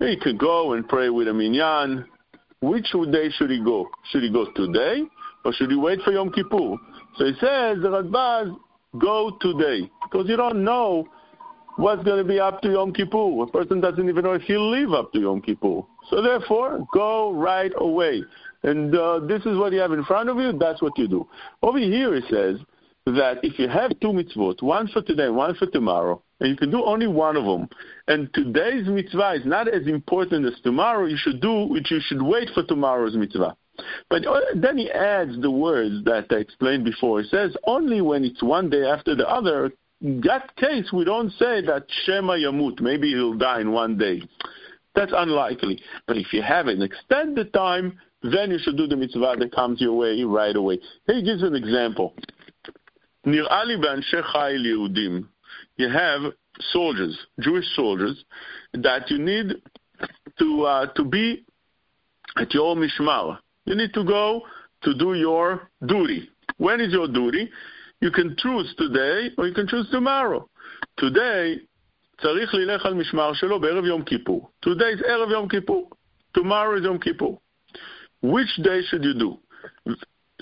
he 0.00 0.16
could 0.20 0.38
go 0.38 0.72
and 0.72 0.88
pray 0.88 1.10
with 1.10 1.28
a 1.28 1.32
minyan. 1.32 2.06
Which 2.60 2.88
day 3.12 3.30
should 3.30 3.50
he 3.50 3.62
go? 3.62 3.88
Should 4.10 4.24
he 4.24 4.32
go 4.32 4.50
today, 4.52 5.02
or 5.44 5.52
should 5.52 5.70
he 5.70 5.76
wait 5.76 6.00
for 6.02 6.12
Yom 6.12 6.32
Kippur? 6.32 6.76
So 7.16 7.24
he 7.24 7.32
says, 7.34 7.78
the 7.82 7.88
Radbaz, 7.88 8.56
go 8.98 9.36
today, 9.40 9.88
because 10.02 10.28
you 10.28 10.36
don't 10.36 10.64
know 10.64 11.06
what's 11.76 12.02
going 12.02 12.18
to 12.18 12.28
be 12.28 12.40
up 12.40 12.60
to 12.62 12.70
Yom 12.70 12.92
Kippur. 12.92 13.42
A 13.42 13.46
person 13.46 13.80
doesn't 13.80 14.08
even 14.08 14.24
know 14.24 14.32
if 14.32 14.42
he'll 14.42 14.70
live 14.70 14.92
up 14.92 15.12
to 15.12 15.20
Yom 15.20 15.40
Kippur. 15.40 15.82
So 16.10 16.20
therefore, 16.20 16.86
go 16.92 17.32
right 17.32 17.72
away. 17.76 18.24
And 18.64 18.94
uh, 18.94 19.20
this 19.20 19.40
is 19.46 19.56
what 19.56 19.72
you 19.72 19.78
have 19.78 19.92
in 19.92 20.04
front 20.04 20.28
of 20.28 20.36
you, 20.38 20.52
that's 20.52 20.82
what 20.82 20.98
you 20.98 21.06
do. 21.06 21.28
Over 21.62 21.78
here 21.78 22.14
it 22.14 22.24
says 22.28 22.58
that 23.06 23.38
if 23.44 23.58
you 23.58 23.68
have 23.68 23.92
two 24.00 24.08
mitzvot, 24.08 24.62
one 24.62 24.88
for 24.88 25.02
today, 25.02 25.28
one 25.28 25.54
for 25.54 25.66
tomorrow, 25.66 26.20
and 26.39 26.49
you 26.49 26.55
can 26.55 26.71
do 26.71 26.83
only 26.83 27.07
one 27.07 27.37
of 27.37 27.45
them, 27.45 27.67
and 28.07 28.33
today's 28.33 28.87
mitzvah 28.87 29.33
is 29.33 29.45
not 29.45 29.67
as 29.67 29.87
important 29.87 30.45
as 30.45 30.59
tomorrow, 30.61 31.05
you 31.05 31.17
should 31.17 31.41
do, 31.41 31.65
which 31.67 31.91
you 31.91 31.99
should 32.01 32.21
wait 32.21 32.49
for 32.53 32.63
tomorrow's 32.63 33.15
mitzvah. 33.15 33.55
But 34.09 34.25
uh, 34.25 34.39
then 34.55 34.77
he 34.77 34.91
adds 34.91 35.41
the 35.41 35.49
words 35.49 36.03
that 36.05 36.27
I 36.29 36.35
explained 36.35 36.85
before. 36.85 37.21
He 37.21 37.29
says 37.29 37.55
only 37.65 38.01
when 38.01 38.23
it's 38.23 38.43
one 38.43 38.69
day 38.69 38.83
after 38.85 39.15
the 39.15 39.27
other 39.27 39.71
in 40.03 40.19
that 40.25 40.53
case, 40.57 40.91
we 40.91 41.05
don't 41.05 41.31
say 41.31 41.61
that 41.61 41.85
Shema 42.03 42.33
Yamut, 42.33 42.81
maybe 42.81 43.09
he'll 43.13 43.37
die 43.37 43.61
in 43.61 43.71
one 43.71 43.97
day. 43.97 44.21
That's 44.95 45.13
unlikely. 45.15 45.81
But 46.07 46.17
if 46.17 46.33
you 46.33 46.41
have 46.41 46.67
an 46.67 46.81
extended 46.81 47.53
time, 47.53 47.97
then 48.21 48.51
you 48.51 48.59
should 48.59 48.75
do 48.75 48.85
the 48.85 48.97
mitzvah 48.97 49.37
that 49.39 49.55
comes 49.55 49.79
your 49.79 49.93
way 49.93 50.21
right 50.23 50.55
away. 50.55 50.79
He 51.07 51.23
gives 51.23 51.41
an 51.41 51.55
example. 51.55 52.13
נראה 53.25 53.63
לי 53.63 53.77
באנשי 53.77 54.21
חיל 54.21 54.65
יהודים, 54.65 55.23
you 55.77 55.89
have 55.89 56.21
soldiers, 56.71 57.17
Jewish 57.39 57.65
soldiers, 57.75 58.23
that 58.73 59.09
you 59.09 59.19
need 59.19 59.55
to, 60.39 60.63
uh, 60.63 60.85
to 60.93 61.03
be 61.03 61.45
at 62.37 62.53
your 62.53 62.75
mishmar. 62.75 63.39
You 63.65 63.75
need 63.75 63.93
to 63.93 64.03
go 64.03 64.41
to 64.83 64.93
do 64.93 65.13
your 65.13 65.69
duty. 65.85 66.29
When 66.57 66.81
is 66.81 66.91
your 66.91 67.07
duty? 67.07 67.49
You 68.01 68.11
can 68.11 68.35
choose 68.37 68.73
today 68.77 69.31
or 69.37 69.47
you 69.47 69.53
can 69.53 69.67
choose 69.67 69.89
tomorrow. 69.89 70.49
Today, 70.97 71.59
צריך 72.21 72.53
ללך 72.53 72.85
על 72.85 72.93
משמר 72.93 73.33
שלו 73.33 73.59
בערב 73.59 73.85
יום 73.85 74.03
כיפור. 74.03 74.51
Today 74.65 74.97
is 74.97 75.05
ערב 75.07 75.29
יום 75.31 75.47
כיפור. 75.47 75.89
Tomorrow 76.37 76.79
is 76.79 76.83
יום 76.83 76.97
כיפור. 76.99 77.41
Which 78.21 78.61
day 78.63 78.81
should 78.89 79.03
you 79.03 79.13
do? 79.13 79.37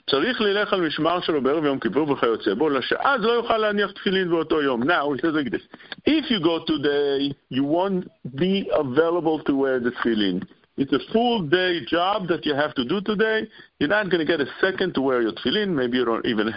צריך 0.09 0.41
ללך 0.41 0.73
על 0.73 0.81
משמר 0.81 1.21
שלו 1.21 1.41
בערב 1.41 1.65
יום 1.65 1.79
כיפור 1.79 2.09
וכיוצא 2.09 2.53
בו, 2.53 2.69
אז 2.99 3.21
לא 3.21 3.31
יוכל 3.31 3.57
להניח 3.57 3.91
תפילין 3.91 4.29
באותו 4.29 4.61
יום. 4.61 4.83
Now, 4.83 5.13
he 5.13 5.21
says 5.21 5.33
like 5.33 5.51
this, 5.51 5.61
if 6.05 6.29
you 6.31 6.39
go 6.39 6.59
today, 6.65 7.33
you 7.49 7.63
won't 7.63 8.09
be 8.35 8.69
available 8.73 9.39
to 9.43 9.55
wear 9.55 9.79
the 9.79 9.91
tefillin. 9.91 10.43
It's 10.77 10.93
a 10.93 10.99
full 11.13 11.43
day 11.43 11.85
job 11.85 12.27
that 12.29 12.45
you 12.45 12.55
have 12.55 12.73
to 12.75 12.83
do 12.85 13.01
today. 13.01 13.47
You're 13.79 13.89
not 13.89 14.09
going 14.09 14.25
to 14.25 14.29
get 14.33 14.39
a 14.41 14.49
second 14.59 14.95
to 14.95 15.01
wear 15.01 15.21
your 15.21 15.33
tefillin. 15.33 15.69
Maybe 15.69 15.97
you 15.97 16.05
don't 16.05 16.25
even 16.25 16.47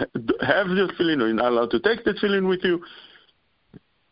have 0.41 0.67
your 0.69 0.87
tefillin 0.87 1.21
or 1.21 1.27
you're 1.27 1.33
not 1.33 1.51
allowed 1.51 1.71
to 1.71 1.79
take 1.79 2.03
the 2.03 2.13
tefillin 2.13 2.47
with 2.47 2.63
you. 2.63 2.81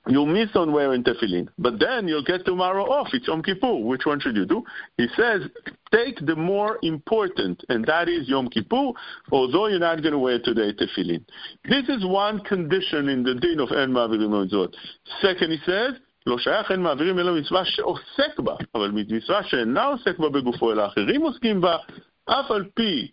You'll 0.08 0.26
miss 0.26 0.50
on 0.56 0.74
wearing 0.74 1.04
tefillin. 1.04 1.48
But 1.58 1.80
then 1.80 2.10
you'll 2.10 2.26
get 2.26 2.46
tomorrow 2.46 2.84
off. 2.84 3.08
It's 3.14 3.26
Yom 3.26 3.42
Kippur. 3.42 3.76
Which 3.76 4.06
one 4.06 4.20
should 4.20 4.36
you 4.36 4.46
do? 4.46 4.64
He 4.98 5.08
says, 5.16 5.44
take 5.94 6.26
the 6.26 6.36
more 6.36 6.78
important, 6.82 7.64
and 7.70 7.86
that 7.86 8.10
is 8.10 8.28
Yom 8.28 8.50
Kippur, 8.50 8.92
although 9.32 9.68
you're 9.68 9.80
not 9.80 10.02
going 10.02 10.12
to 10.12 10.20
wear 10.20 10.40
today 10.40 10.74
tefillin. 10.74 11.24
This 11.64 11.88
is 11.88 12.06
one 12.06 12.40
condition 12.42 13.08
in 13.08 13.24
the 13.24 13.36
din 13.36 13.62
of 13.62 13.72
En 13.72 13.92
Ma'avirim 13.92 14.74
Second, 15.22 15.52
he 15.52 15.60
says, 15.66 15.94
לא 16.26 16.38
שייך, 16.38 16.72
אין 16.72 16.82
מעבירים 16.82 17.20
אלא 17.20 17.36
מצווה 17.36 17.66
שעוסק 17.66 18.40
בה, 18.40 18.56
אבל 18.76 18.92
מצווה 18.94 19.44
שאינה 19.44 19.84
עוסק 19.84 20.20
בה 20.20 20.30
בגופו, 20.30 20.72
אלא 20.72 20.86
אחרים 20.86 21.22
עוסקים 21.22 21.62
בה, 21.62 21.78
אף 22.26 22.52
על 22.52 22.66
פי, 22.74 23.12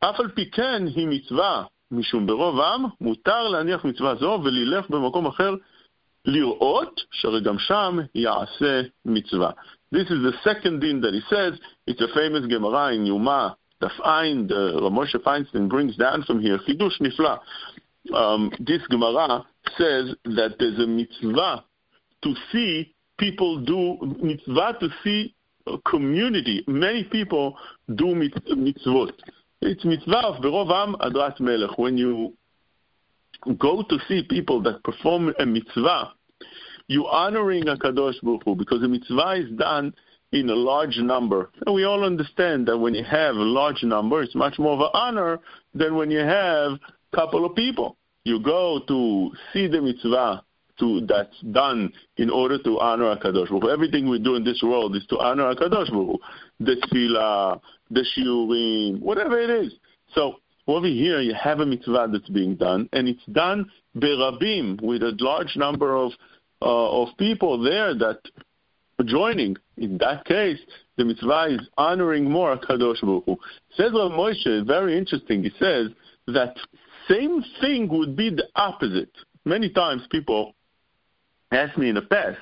אף 0.00 0.20
על 0.20 0.28
פי 0.28 0.50
כן 0.50 0.82
היא 0.96 1.08
מצווה, 1.08 1.64
משום 1.90 2.26
ברוב 2.26 2.60
עם 2.60 2.84
מותר 3.00 3.48
להניח 3.48 3.84
מצווה 3.84 4.14
זו 4.14 4.40
וללך 4.44 4.90
במקום 4.90 5.26
אחר 5.26 5.54
לראות, 6.25 7.01
שהרי 7.11 7.41
גם 7.41 7.59
שם 7.59 7.97
יעשה 8.15 8.81
מצווה. 9.05 9.51
This 9.91 10.09
is 10.09 10.21
the 10.23 10.33
second 10.43 10.81
din 10.81 10.99
that 11.01 11.13
he 11.13 11.21
says. 11.29 11.53
It's 11.87 12.01
a 12.01 12.07
famous 12.13 12.45
Gemara 12.47 12.93
in 12.93 13.05
Yuma, 13.05 13.55
Daf 13.81 13.97
Ein, 14.03 14.47
the 14.47 14.79
Rav 14.81 14.91
Moshe 14.91 15.15
Feinstein 15.23 15.69
brings 15.69 15.95
down 15.95 16.23
from 16.23 16.41
here, 16.41 16.59
Chidush 16.67 16.99
Nifla. 16.99 17.39
Um, 18.13 18.51
this 18.59 18.81
Gemara 18.87 19.45
says 19.77 20.15
that 20.25 20.55
there's 20.59 20.79
a 20.79 20.87
mitzvah 20.87 21.63
to 22.23 22.33
see 22.51 22.93
people 23.17 23.63
do, 23.63 24.15
mitzvah 24.21 24.77
to 24.79 24.89
see 25.03 25.33
a 25.67 25.77
community, 25.89 26.63
many 26.67 27.03
people 27.03 27.57
do 27.95 28.07
mitzvot. 28.07 29.13
It's 29.61 29.83
mitzvah 29.85 30.27
of 30.27 30.43
Berovam 30.43 30.95
Adrat 30.99 31.39
Melech. 31.39 31.77
When 31.77 31.97
you 31.97 32.33
go 33.57 33.83
to 33.83 33.97
see 34.07 34.23
people 34.23 34.61
that 34.63 34.83
perform 34.83 35.33
a 35.39 35.45
mitzvah, 35.45 36.13
you're 36.87 37.09
honoring 37.09 37.67
a 37.67 37.75
Kadosh 37.75 38.21
Baruch 38.21 38.43
Hu, 38.45 38.55
because 38.55 38.83
a 38.83 38.87
mitzvah 38.87 39.33
is 39.37 39.51
done 39.57 39.93
in 40.31 40.49
a 40.49 40.55
large 40.55 40.97
number. 40.97 41.49
And 41.65 41.73
we 41.73 41.83
all 41.85 42.03
understand 42.03 42.67
that 42.67 42.77
when 42.77 42.93
you 42.93 43.03
have 43.03 43.35
a 43.35 43.39
large 43.39 43.83
number, 43.83 44.21
it's 44.21 44.35
much 44.35 44.59
more 44.59 44.73
of 44.73 44.79
an 44.81 44.89
honor 44.93 45.39
than 45.73 45.95
when 45.95 46.11
you 46.11 46.19
have 46.19 46.73
a 46.73 47.15
couple 47.15 47.45
of 47.45 47.55
people. 47.55 47.97
You 48.23 48.39
go 48.39 48.81
to 48.87 49.31
see 49.53 49.67
the 49.67 49.81
mitzvah 49.81 50.43
to 50.79 51.05
that's 51.07 51.39
done 51.51 51.91
in 52.17 52.29
order 52.29 52.61
to 52.61 52.79
honor 52.79 53.15
Hakadosh 53.15 53.49
Baruch 53.49 53.63
Hu. 53.63 53.69
Everything 53.69 54.09
we 54.09 54.19
do 54.19 54.35
in 54.35 54.43
this 54.43 54.61
world 54.61 54.95
is 54.95 55.05
to 55.07 55.17
honor 55.19 55.53
Hakadosh 55.55 55.89
Baruch 55.89 55.91
Hu. 55.91 56.19
The 56.59 56.75
tefillah, 56.75 57.61
the 57.91 58.05
shiurim, 58.15 58.99
whatever 58.99 59.39
it 59.39 59.49
is. 59.49 59.73
So 60.13 60.35
over 60.67 60.87
here 60.87 61.21
you 61.21 61.33
have 61.33 61.59
a 61.59 61.65
mitzvah 61.65 62.07
that's 62.11 62.29
being 62.29 62.55
done, 62.55 62.89
and 62.93 63.07
it's 63.07 63.25
done 63.31 63.69
berabim 63.95 64.81
with 64.81 65.03
a 65.03 65.15
large 65.19 65.55
number 65.55 65.95
of 65.95 66.11
uh, 66.61 67.01
of 67.01 67.09
people 67.17 67.61
there 67.61 67.93
that 67.93 68.19
are 68.99 69.05
joining. 69.05 69.57
In 69.77 69.97
that 69.99 70.25
case, 70.25 70.59
the 70.97 71.05
mitzvah 71.05 71.47
is 71.51 71.67
honoring 71.77 72.29
more 72.29 72.57
Hakadosh 72.57 73.01
Baruch 73.01 73.25
Hu. 73.25 73.37
Says 73.75 73.91
Rav 73.93 74.11
Moshe, 74.11 74.65
very 74.65 74.97
interesting. 74.97 75.43
He 75.43 75.51
says 75.59 75.89
that 76.27 76.55
same 77.09 77.43
thing 77.61 77.87
would 77.89 78.15
be 78.15 78.29
the 78.29 78.47
opposite. 78.55 79.11
Many 79.43 79.69
times 79.69 80.03
people 80.09 80.55
ask 81.51 81.77
me 81.77 81.89
in 81.89 81.95
the 81.95 82.01
past, 82.01 82.39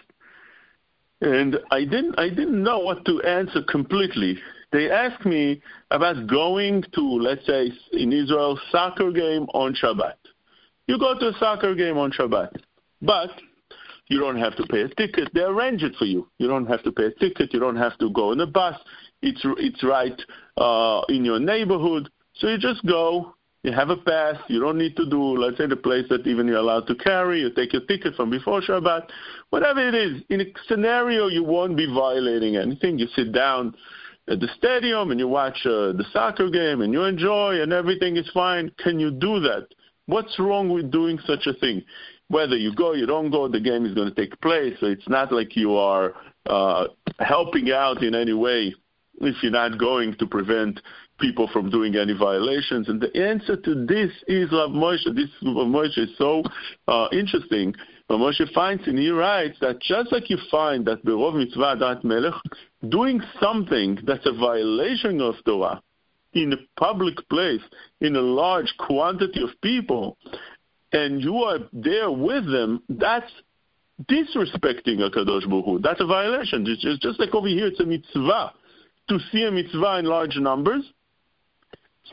and 1.22 1.58
I 1.72 1.82
didn't 1.84 2.18
I 2.18 2.30
didn't 2.30 2.64
know 2.64 2.80
what 2.80 3.04
to 3.06 3.22
answer 3.24 3.62
completely. 3.68 4.38
They 4.74 4.90
asked 4.90 5.24
me 5.24 5.62
about 5.92 6.28
going 6.28 6.84
to, 6.96 7.02
let's 7.02 7.46
say, 7.46 7.72
in 7.92 8.12
Israel, 8.12 8.60
soccer 8.72 9.12
game 9.12 9.44
on 9.54 9.76
Shabbat. 9.76 10.16
You 10.88 10.98
go 10.98 11.18
to 11.18 11.28
a 11.30 11.34
soccer 11.40 11.76
game 11.76 11.98
on 11.98 12.12
Shabbat, 12.12 12.50
but 13.02 13.30
you 14.08 14.20
don't 14.20 14.40
have 14.40 14.56
to 14.58 14.66
pay 14.66 14.82
a 14.82 14.90
ticket. 14.90 15.30
They 15.34 15.42
arrange 15.42 15.84
it 15.84 15.96
for 15.98 16.06
you. 16.06 16.28
You 16.40 16.48
don't 16.48 16.66
have 16.66 16.84
to 16.84 16.92
pay 16.92 17.06
a 17.06 17.12
ticket. 17.12 17.54
You 17.54 17.60
don't 17.60 17.78
have 17.78 17.98
to 18.00 18.10
go 18.10 18.32
in 18.32 18.40
a 18.42 18.48
bus. 18.48 18.76
It's 19.22 19.42
it's 19.60 19.84
right 19.84 20.20
uh, 20.58 21.02
in 21.08 21.24
your 21.24 21.40
neighborhood. 21.40 22.10
So 22.34 22.48
you 22.48 22.58
just 22.58 22.84
go 22.86 23.36
you 23.64 23.72
have 23.72 23.90
a 23.90 23.96
pass. 23.96 24.36
You 24.50 24.60
don't 24.60 24.78
need 24.78 24.98
to 24.98 25.10
do, 25.10 25.22
let's 25.38 25.58
say, 25.58 25.68
the 25.68 25.78
place 25.78 26.06
that 26.10 26.28
even 26.28 26.48
you're 26.48 26.58
allowed 26.58 26.86
to 26.88 26.96
carry. 26.96 27.40
You 27.40 27.50
take 27.50 27.72
your 27.72 27.86
ticket 27.86 28.14
from 28.16 28.30
before 28.30 28.62
Shabbat. 28.62 29.08
Whatever 29.52 29.88
it 29.88 29.96
is, 29.96 30.22
in 30.30 30.42
a 30.42 30.46
scenario 30.68 31.28
you 31.28 31.44
won't 31.46 31.78
be 31.78 31.86
violating 31.86 32.58
anything. 32.58 33.00
You 33.00 33.08
sit 33.16 33.32
down 33.32 33.74
at 34.30 34.40
the 34.40 34.48
stadium 34.58 35.12
and 35.12 35.20
you 35.20 35.28
watch 35.28 35.58
uh, 35.66 35.92
the 35.94 36.06
soccer 36.12 36.50
game 36.50 36.82
and 36.82 36.94
you 36.94 37.04
enjoy 37.04 37.62
and 37.62 37.74
everything 37.74 38.18
is 38.18 38.30
fine. 38.34 38.72
Can 38.78 39.00
you 39.00 39.12
do 39.12 39.40
that? 39.42 39.68
What's 40.06 40.38
wrong 40.40 40.70
with 40.70 40.92
doing 40.92 41.20
such 41.26 41.48
a 41.48 41.54
thing? 41.54 41.84
Whether 42.30 42.56
you 42.56 42.74
go, 42.74 42.94
you 42.94 43.06
don't 43.06 43.32
go, 43.32 43.48
the 43.48 43.60
game 43.60 43.86
is 43.86 43.94
going 43.94 44.14
to 44.14 44.16
take 44.16 44.40
place. 44.42 44.76
So 44.80 44.88
it's 44.88 45.08
not 45.08 45.32
like 45.32 45.56
you 45.56 45.76
are 45.76 46.14
uh, 46.46 46.88
helping 47.20 47.72
out 47.72 48.02
in 48.02 48.16
any 48.16 48.34
way 48.34 48.74
if 49.22 49.36
you're 49.44 49.52
not 49.52 49.78
going 49.78 50.16
to 50.16 50.26
prevent 50.26 50.80
people 51.20 51.50
from 51.54 51.70
doing 51.70 51.96
any 51.96 52.14
violations? 52.14 52.90
And 52.90 53.00
the 53.00 53.16
answer 53.16 53.56
to 53.56 53.86
this 53.86 54.12
is 54.28 54.52
Rav 54.52 54.72
Moshe. 54.72 55.06
This 55.16 55.30
Rav 55.42 55.68
Moshe 55.68 55.98
is 55.98 56.10
so 56.18 56.44
uh, 56.88 57.08
interesting. 57.12 57.74
Rav 58.10 58.20
Moshe 58.20 58.88
and 58.88 59.00
he 59.00 59.10
writes 59.10 59.58
that 59.62 59.82
just 59.82 60.12
like 60.12 60.30
you 60.30 60.38
find 60.52 60.86
that 60.86 61.04
Berov 61.06 61.36
Mitzvah 61.36 61.78
Dat 61.80 62.04
Melech, 62.04 62.34
doing 62.89 63.22
something 63.42 63.98
that's 64.06 64.26
a 64.26 64.34
violation 64.34 65.22
of 65.22 65.36
Torah 65.46 65.82
in 66.34 66.52
a 66.54 66.58
public 66.80 67.16
place, 67.30 67.62
in 68.02 68.16
a 68.16 68.22
large 68.22 68.74
quantity 68.78 69.42
of 69.42 69.50
people, 69.62 70.18
and 70.92 71.22
you 71.22 71.38
are 71.38 71.60
there 71.72 72.12
with 72.12 72.46
them, 72.46 72.82
that's 72.89 73.32
disrespecting 74.10 75.02
a 75.06 75.10
Kadosh 75.10 75.44
Hu. 75.44 75.80
That's 75.80 76.02
a 76.02 76.06
violation. 76.06 76.66
It's 76.68 76.82
just, 76.82 77.02
just 77.02 77.20
like 77.20 77.34
over 77.34 77.48
here, 77.48 77.68
it's 77.68 77.80
a 77.80 77.86
mitzvah 77.86 78.54
to 79.10 79.20
see 79.32 79.44
a 79.44 79.52
mitzvah 79.52 80.00
in 80.00 80.06
large 80.06 80.36
numbers, 80.38 80.84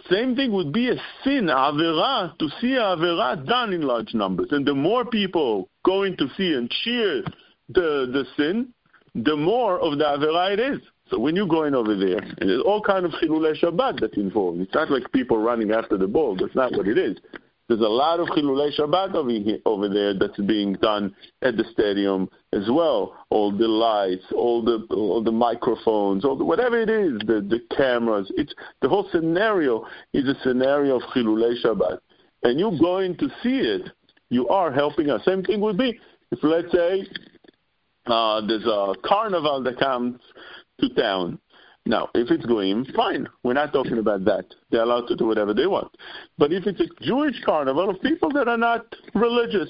Same 0.08 0.36
thing 0.36 0.52
would 0.52 0.72
be 0.72 0.90
a 0.90 0.94
sin, 1.24 1.46
avera, 1.46 2.36
to 2.38 2.48
see 2.60 2.74
avera 2.78 3.44
done 3.46 3.72
in 3.72 3.82
large 3.82 4.14
numbers. 4.14 4.48
And 4.50 4.64
the 4.64 4.74
more 4.74 5.04
people 5.04 5.68
going 5.84 6.16
to 6.16 6.28
see 6.36 6.54
and 6.54 6.70
cheer 6.70 7.22
the, 7.68 8.08
the 8.12 8.24
sin, 8.36 8.72
the 9.14 9.36
more 9.36 9.80
of 9.80 9.98
the 9.98 10.04
avera 10.04 10.52
it 10.52 10.60
is. 10.60 10.80
So 11.10 11.18
when 11.18 11.34
you're 11.34 11.48
going 11.48 11.74
over 11.74 11.96
there, 11.96 12.18
and 12.18 12.48
there's 12.48 12.62
all 12.62 12.80
kind 12.80 13.04
of 13.04 13.10
chilulei 13.12 13.60
Shabbat 13.60 14.00
that's 14.00 14.16
involved. 14.16 14.60
It's 14.60 14.74
not 14.74 14.90
like 14.92 15.10
people 15.12 15.38
running 15.38 15.72
after 15.72 15.98
the 15.98 16.06
ball. 16.06 16.36
That's 16.36 16.54
not 16.54 16.70
what 16.72 16.86
it 16.86 16.96
is. 16.96 17.18
There's 17.70 17.82
a 17.82 17.84
lot 17.84 18.18
of 18.18 18.26
Chilulei 18.30 18.76
Shabbat 18.76 19.14
over, 19.14 19.30
here, 19.30 19.58
over 19.64 19.88
there 19.88 20.12
that's 20.12 20.36
being 20.40 20.72
done 20.72 21.14
at 21.42 21.56
the 21.56 21.62
stadium 21.72 22.28
as 22.52 22.68
well. 22.68 23.16
All 23.30 23.56
the 23.56 23.68
lights, 23.68 24.24
all 24.34 24.60
the 24.60 24.84
all 24.92 25.22
the 25.22 25.30
microphones, 25.30 26.24
all 26.24 26.34
the, 26.34 26.44
whatever 26.44 26.80
it 26.80 26.90
is, 26.90 27.20
the, 27.20 27.46
the 27.48 27.60
cameras. 27.76 28.32
It's 28.36 28.52
the 28.82 28.88
whole 28.88 29.08
scenario 29.12 29.86
is 30.12 30.26
a 30.26 30.34
scenario 30.42 30.96
of 30.96 31.02
Chilulei 31.14 31.64
Shabbat, 31.64 32.00
and 32.42 32.58
you're 32.58 32.76
going 32.76 33.16
to 33.18 33.28
see 33.40 33.60
it. 33.60 33.88
You 34.30 34.48
are 34.48 34.72
helping 34.72 35.08
us. 35.08 35.24
Same 35.24 35.44
thing 35.44 35.60
would 35.60 35.78
be 35.78 35.96
if 36.32 36.40
let's 36.42 36.72
say 36.72 37.06
uh, 38.06 38.44
there's 38.48 38.66
a 38.66 38.94
carnival 39.04 39.62
that 39.62 39.78
comes 39.78 40.18
to 40.80 40.88
town 40.94 41.38
now, 41.86 42.08
if 42.14 42.30
it's 42.30 42.44
goyim, 42.44 42.84
fine. 42.94 43.26
We're 43.42 43.54
not 43.54 43.72
talking 43.72 43.98
about 43.98 44.24
that. 44.26 44.44
They're 44.70 44.82
allowed 44.82 45.06
to 45.08 45.16
do 45.16 45.26
whatever 45.26 45.54
they 45.54 45.66
want. 45.66 45.90
But 46.36 46.52
if 46.52 46.66
it's 46.66 46.80
a 46.80 47.04
Jewish 47.04 47.36
carnival 47.44 47.88
of 47.90 48.00
people 48.02 48.30
that 48.32 48.48
are 48.48 48.58
not 48.58 48.86
religious, 49.14 49.68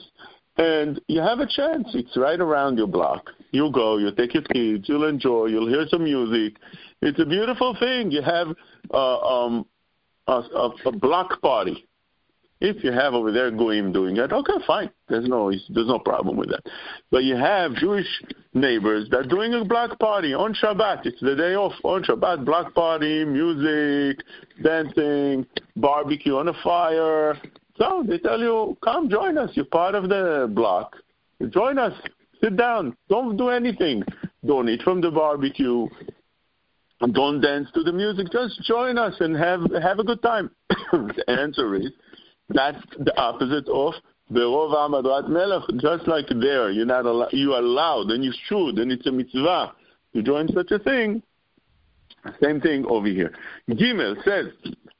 and 0.56 1.00
you 1.06 1.20
have 1.20 1.38
a 1.38 1.46
chance, 1.46 1.88
it's 1.94 2.16
right 2.16 2.40
around 2.40 2.78
your 2.78 2.88
block. 2.88 3.30
You 3.52 3.70
go, 3.72 3.98
you 3.98 4.10
take 4.14 4.34
your 4.34 4.42
kids, 4.42 4.88
you'll 4.88 5.08
enjoy, 5.08 5.46
you'll 5.46 5.68
hear 5.68 5.86
some 5.88 6.04
music. 6.04 6.58
It's 7.00 7.18
a 7.20 7.24
beautiful 7.24 7.76
thing. 7.78 8.10
You 8.10 8.22
have 8.22 8.48
uh, 8.92 9.18
um, 9.20 9.66
a, 10.26 10.32
a, 10.32 10.70
a 10.86 10.92
block 10.92 11.40
party 11.40 11.86
if 12.60 12.84
you 12.84 12.92
have 12.92 13.14
over 13.14 13.32
there 13.32 13.50
Goyim 13.50 13.92
doing 13.92 14.16
it, 14.18 14.32
okay, 14.32 14.52
fine. 14.66 14.90
There's 15.08 15.26
no 15.26 15.50
there's 15.50 15.88
no 15.88 15.98
problem 15.98 16.36
with 16.36 16.50
that. 16.50 16.62
But 17.10 17.24
you 17.24 17.36
have 17.36 17.74
Jewish 17.74 18.06
neighbors 18.54 19.08
that 19.10 19.16
are 19.18 19.24
doing 19.24 19.54
a 19.54 19.64
black 19.64 19.98
party 19.98 20.34
on 20.34 20.54
Shabbat. 20.54 21.06
It's 21.06 21.20
the 21.20 21.36
day 21.36 21.54
off 21.54 21.74
on 21.84 22.02
Shabbat. 22.02 22.44
Black 22.44 22.74
party, 22.74 23.24
music, 23.24 24.24
dancing, 24.62 25.46
barbecue 25.76 26.36
on 26.36 26.48
a 26.48 26.54
fire. 26.64 27.38
So 27.76 28.04
they 28.06 28.18
tell 28.18 28.40
you, 28.40 28.76
come 28.82 29.08
join 29.08 29.38
us. 29.38 29.50
You're 29.54 29.66
part 29.66 29.94
of 29.94 30.08
the 30.08 30.50
block. 30.52 30.96
Join 31.50 31.78
us. 31.78 31.94
Sit 32.42 32.56
down. 32.56 32.96
Don't 33.08 33.36
do 33.36 33.48
anything. 33.48 34.02
Don't 34.44 34.68
eat 34.68 34.82
from 34.82 35.00
the 35.00 35.10
barbecue. 35.10 35.88
Don't 37.12 37.40
dance 37.40 37.68
to 37.74 37.82
the 37.82 37.92
music. 37.92 38.26
Just 38.30 38.62
join 38.62 38.98
us 38.98 39.14
and 39.20 39.34
have 39.36 39.60
have 39.82 39.98
a 39.98 40.04
good 40.04 40.20
time. 40.22 40.50
the 40.92 41.24
answer 41.28 41.74
is 41.74 41.90
that's 42.50 42.82
the 42.98 43.16
opposite 43.18 43.66
of 43.68 43.94
Berov 44.32 44.72
Amadrat 44.74 45.28
Melech. 45.28 45.64
Just 45.76 46.06
like 46.06 46.28
there, 46.28 46.70
you're 46.70 46.86
not 46.86 47.06
al- 47.06 47.28
you 47.32 47.52
are 47.54 47.60
allowed 47.60 48.10
and 48.10 48.24
you 48.24 48.32
should, 48.46 48.78
and 48.78 48.92
it's 48.92 49.06
a 49.06 49.12
mitzvah 49.12 49.72
to 50.14 50.22
join 50.22 50.48
such 50.48 50.70
a 50.70 50.78
thing. 50.78 51.22
Same 52.42 52.60
thing 52.60 52.84
over 52.86 53.08
here. 53.08 53.32
Gimel 53.70 54.22
says, 54.24 54.46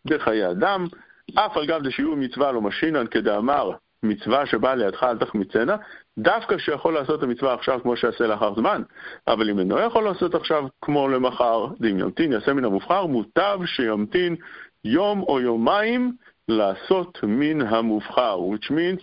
בחיי 0.04 0.50
אדם, 0.50 0.86
אף 1.34 1.56
על 1.56 1.66
גב 1.66 1.82
דשיעור 1.82 2.16
מצווה 2.16 2.52
לא 2.52 2.60
משינן 2.60 3.06
כדאמר 3.06 3.70
מצווה 4.02 4.46
שבאה 4.46 4.74
לידך 4.74 5.02
אל 5.02 5.18
תחמיצנה, 5.18 5.76
דווקא 6.18 6.58
שיכול 6.58 6.94
לעשות 6.94 7.18
את 7.18 7.22
המצווה 7.24 7.54
עכשיו 7.54 7.80
כמו 7.82 7.96
שיעשה 7.96 8.26
לאחר 8.26 8.54
זמן, 8.54 8.82
אבל 9.28 9.50
אם 9.50 9.58
אינו 9.58 9.78
יכול 9.78 10.04
לעשות 10.04 10.34
עכשיו 10.34 10.64
כמו 10.82 11.08
למחר, 11.08 11.66
ואם 11.80 11.98
ימתין 11.98 12.32
יעשה 12.32 12.52
מן 12.52 12.64
המובחר, 12.64 13.06
מוטב 13.06 13.58
שימתין 13.64 14.36
יום 14.84 15.22
או 15.22 15.40
יומיים 15.40 16.12
Lasot 16.50 17.22
min 17.22 17.60
hamuvchar, 17.60 18.48
which 18.48 18.70
means 18.70 19.00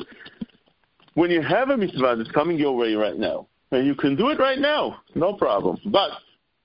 when 1.13 1.31
you 1.31 1.41
have 1.41 1.69
a 1.69 1.77
mitzvah 1.77 2.15
that's 2.17 2.31
coming 2.31 2.57
your 2.57 2.75
way 2.75 2.93
right 2.93 3.17
now, 3.17 3.47
and 3.71 3.85
you 3.87 3.95
can 3.95 4.15
do 4.15 4.29
it 4.29 4.39
right 4.39 4.59
now, 4.59 5.01
no 5.15 5.33
problem. 5.33 5.77
But 5.85 6.11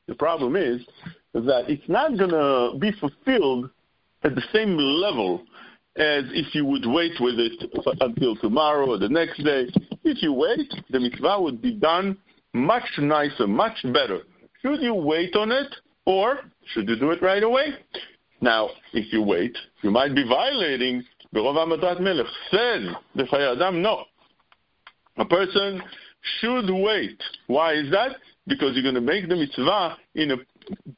the 0.06 0.14
problem 0.14 0.56
is 0.56 0.82
that 1.34 1.64
it's 1.68 1.88
not 1.88 2.18
going 2.18 2.30
to 2.30 2.78
be 2.78 2.92
fulfilled 2.92 3.70
at 4.24 4.34
the 4.34 4.42
same 4.52 4.76
level 4.76 5.42
as 5.96 6.24
if 6.32 6.54
you 6.54 6.64
would 6.64 6.86
wait 6.86 7.12
with 7.20 7.38
it 7.38 7.70
until 8.00 8.36
tomorrow 8.36 8.90
or 8.90 8.98
the 8.98 9.08
next 9.08 9.42
day. 9.42 9.66
If 10.04 10.22
you 10.22 10.32
wait, 10.32 10.72
the 10.90 11.00
mitzvah 11.00 11.40
would 11.40 11.60
be 11.60 11.72
done 11.72 12.16
much 12.54 12.88
nicer, 12.98 13.46
much 13.46 13.76
better. 13.84 14.20
Should 14.62 14.80
you 14.80 14.94
wait 14.94 15.34
on 15.36 15.50
it, 15.50 15.74
or 16.06 16.40
should 16.72 16.88
you 16.88 16.96
do 16.98 17.10
it 17.10 17.22
right 17.22 17.42
away? 17.42 17.74
Now, 18.42 18.70
if 18.92 19.12
you 19.12 19.22
wait, 19.22 19.56
you 19.82 19.90
might 19.92 20.14
be 20.14 20.24
violating 20.28 21.04
Berov 21.32 21.56
Am 21.56 21.70
Hadrat 21.70 22.00
Melech. 22.00 22.26
Said 22.50 22.94
the 23.14 23.54
Adam, 23.56 23.80
no. 23.80 24.04
A 25.16 25.24
person 25.24 25.80
should 26.40 26.68
wait. 26.68 27.22
Why 27.46 27.74
is 27.74 27.90
that? 27.92 28.16
Because 28.48 28.72
you're 28.74 28.82
going 28.82 28.96
to 28.96 29.00
make 29.00 29.28
the 29.28 29.36
mitzvah 29.36 29.96
in 30.16 30.32
a 30.32 30.36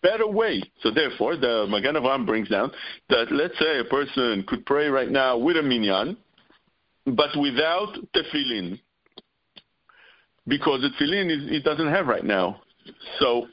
better 0.03 0.27
way. 0.27 0.63
So 0.81 0.91
therefore, 0.91 1.37
the 1.37 1.67
Magen 1.69 1.97
Avraham 1.97 2.25
brings 2.25 2.49
down 2.49 2.73
that 3.11 3.27
let's 3.31 3.59
say 3.59 3.79
a 3.79 3.85
person 3.85 4.45
could 4.49 4.65
pray 4.65 4.89
right 4.89 5.11
now 5.11 5.37
with 5.37 5.59
a 5.59 5.63
minyan, 5.63 6.17
but 7.05 7.31
without 7.39 7.95
tefillin, 8.17 8.81
because 10.47 10.81
the 10.81 10.89
tefillin 10.99 11.31
is, 11.31 11.51
it 11.51 11.65
doesn't 11.65 11.89
have 11.89 12.07
right 12.07 12.25
now. 12.25 12.63
So 13.19 13.49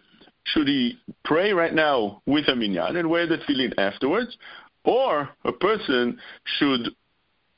should 0.46 0.68
he 0.68 0.98
pray 1.24 1.54
right 1.54 1.74
now 1.74 2.22
with 2.26 2.48
a 2.48 2.56
minyan 2.56 2.98
and 2.98 3.10
wear 3.10 3.28
the 3.28 3.38
tefillin 3.38 3.74
afterwards, 3.78 4.38
or 4.84 5.30
a 5.46 5.52
person 5.52 6.20
should 6.58 6.90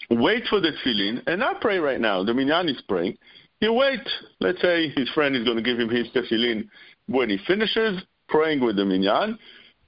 wait 0.10 0.44
for 0.50 0.60
the 0.60 0.72
tefillin 0.84 1.24
and 1.28 1.40
not 1.40 1.62
pray 1.62 1.80
right 1.80 2.00
now. 2.00 2.24
The 2.24 2.34
minyan 2.34 2.70
is 2.70 2.82
praying. 2.88 3.18
He 3.60 3.70
wait. 3.70 4.08
Let's 4.40 4.62
say 4.62 4.90
his 4.90 5.10
friend 5.12 5.36
is 5.36 5.46
going 5.46 5.58
to 5.58 5.64
give 5.64 5.80
him 5.80 5.90
his 5.90 6.08
tefillin 6.10 6.68
when 7.08 7.30
he 7.30 7.38
finishes 7.48 8.02
praying 8.28 8.64
with 8.64 8.76
the 8.76 8.86
minyan, 8.86 9.38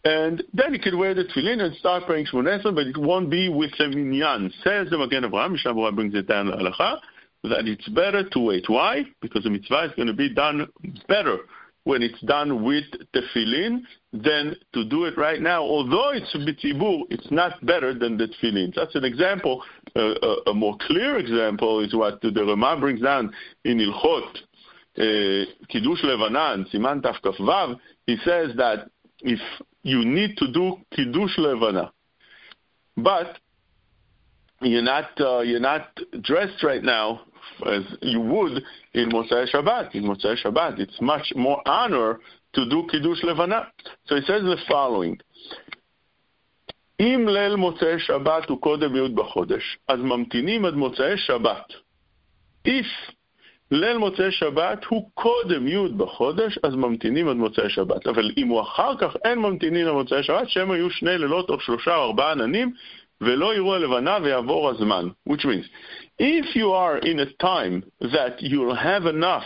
and 0.04 0.44
then 0.54 0.74
he 0.74 0.80
could 0.80 0.96
wear 0.96 1.14
the 1.14 1.24
tefillin 1.24 1.62
and 1.62 1.76
start 1.78 2.06
praying 2.06 2.28
Shmoneh 2.28 2.64
but 2.64 2.88
it 2.88 2.98
won't 2.98 3.30
be 3.30 3.50
with 3.50 3.72
the 3.78 3.90
minyan. 3.90 4.52
Says 4.64 4.90
the 4.90 4.98
Magen 4.98 5.24
Avraham, 5.24 5.52
Mishnah 5.54 5.92
brings 5.92 6.16
it 6.16 6.28
down 6.28 6.46
to 6.46 6.98
that 7.44 7.68
it's 7.68 7.88
better 7.90 8.28
to 8.30 8.40
wait. 8.40 8.66
Why? 8.68 9.04
Because 9.22 9.44
the 9.44 9.50
mitzvah 9.50 9.86
is 9.86 9.92
going 9.96 10.08
to 10.08 10.14
be 10.14 10.34
done 10.34 10.68
better 11.08 11.40
when 11.86 12.04
it's 12.04 12.20
done 12.22 12.64
with 12.64 12.84
tefillin 13.14 13.82
than 14.12 14.56
to 14.74 14.86
do 14.86 15.06
it 15.06 15.18
right 15.18 15.42
now. 15.42 15.62
Although 15.62 16.12
it's 16.12 16.36
bitzibur, 16.36 17.04
it's 17.10 17.32
not 17.32 17.64
better 17.66 17.94
than 17.94 18.18
the 18.18 18.28
tefillin. 18.28 18.74
That's 18.76 18.96
an 18.96 19.06
example. 19.06 19.64
Uh, 19.96 20.14
a, 20.22 20.50
a, 20.50 20.54
more 20.54 20.76
clear 20.82 21.18
example 21.18 21.80
is 21.80 21.96
what 21.96 22.22
the 22.22 22.32
Rama 22.32 22.78
brings 22.80 23.02
down 23.02 23.34
in 23.64 23.78
Hilchot 23.80 24.36
uh, 24.98 25.46
Kiddush 25.70 26.04
Levana, 26.04 26.66
Siman 26.74 27.02
Tafkaf 27.02 27.80
He 28.08 28.18
says 28.24 28.52
that 28.58 28.90
if 29.20 29.40
you 29.84 30.06
need 30.06 30.38
to 30.38 30.52
do 30.52 30.78
Kiddush 30.96 31.38
Levana, 31.38 31.92
but 32.98 33.38
you're 34.62 34.82
not 34.82 35.10
uh, 35.20 35.40
you're 35.42 35.60
not 35.60 35.90
dressed 36.22 36.64
right 36.64 36.84
now 36.84 37.22
as 37.66 37.84
you 38.02 38.20
would 38.20 38.64
in 38.94 39.10
Motzei 39.10 39.50
Shabbat. 39.54 39.96
In 39.96 40.04
Motzei 40.04 40.36
Shabbat, 40.44 40.80
it's 40.80 41.00
much 41.02 41.34
more 41.36 41.62
honor 41.66 42.20
to 42.54 42.70
do 42.70 42.88
Kiddush 42.90 43.24
Levana. 43.24 43.68
So 44.08 44.16
he 44.16 44.22
says 44.22 44.42
the 44.44 44.58
following. 44.68 45.18
אם 47.00 47.28
ליל 47.30 47.56
מוצאי 47.56 48.00
שבת 48.00 48.50
הוא 48.50 48.62
קודם 48.62 48.96
י' 48.96 49.10
בחודש, 49.16 49.78
אז 49.88 50.00
ממתינים 50.00 50.66
עד 50.66 50.74
מוצאי 50.74 51.18
שבת. 51.18 51.74
If 52.68 53.12
ליל 53.72 53.98
מוצאי 53.98 54.32
שבת 54.32 54.86
הוא 54.86 55.10
קודם 55.14 55.68
י' 55.68 55.88
בחודש, 55.98 56.60
אז 56.64 56.76
ממתינים 56.76 57.28
עד 57.28 57.36
מוצאי 57.36 57.70
שבת. 57.70 58.08
אבל 58.08 58.32
אם 58.38 58.48
הוא 58.48 58.62
אחר 58.62 58.98
כך, 58.98 59.16
אין 59.26 59.40
ממתינים 59.40 59.88
עד 59.88 59.94
מוצאי 59.94 60.24
שבת, 60.24 60.50
שהם 60.50 60.72
היו 60.72 60.90
שני 60.90 61.18
לילות 61.18 61.50
או 61.50 61.60
שלושה 61.60 61.96
או 61.96 62.04
ארבעה 62.04 62.32
עננים, 62.32 62.74
ולא 63.21 63.55
יראו 63.55 63.75
הלבנה 63.75 64.19
ויעבור 64.23 64.71
הזמן. 64.71 65.09
Which 65.29 65.45
means, 65.45 65.67
if 66.19 66.57
you 66.57 66.73
are 66.73 66.99
in 66.99 67.21
a 67.21 67.33
time 67.43 67.85
that 68.01 68.41
you'll 68.41 68.75
have 68.75 69.07
enough 69.07 69.45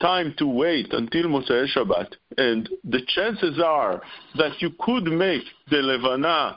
time 0.00 0.34
to 0.38 0.46
wait 0.46 0.92
until 0.92 1.24
Motzei 1.24 1.66
Shabbat, 1.74 2.08
and 2.36 2.68
the 2.84 3.02
chances 3.08 3.60
are 3.64 4.02
that 4.36 4.60
you 4.60 4.70
could 4.80 5.04
make 5.04 5.44
the 5.70 5.78
Levana 5.78 6.56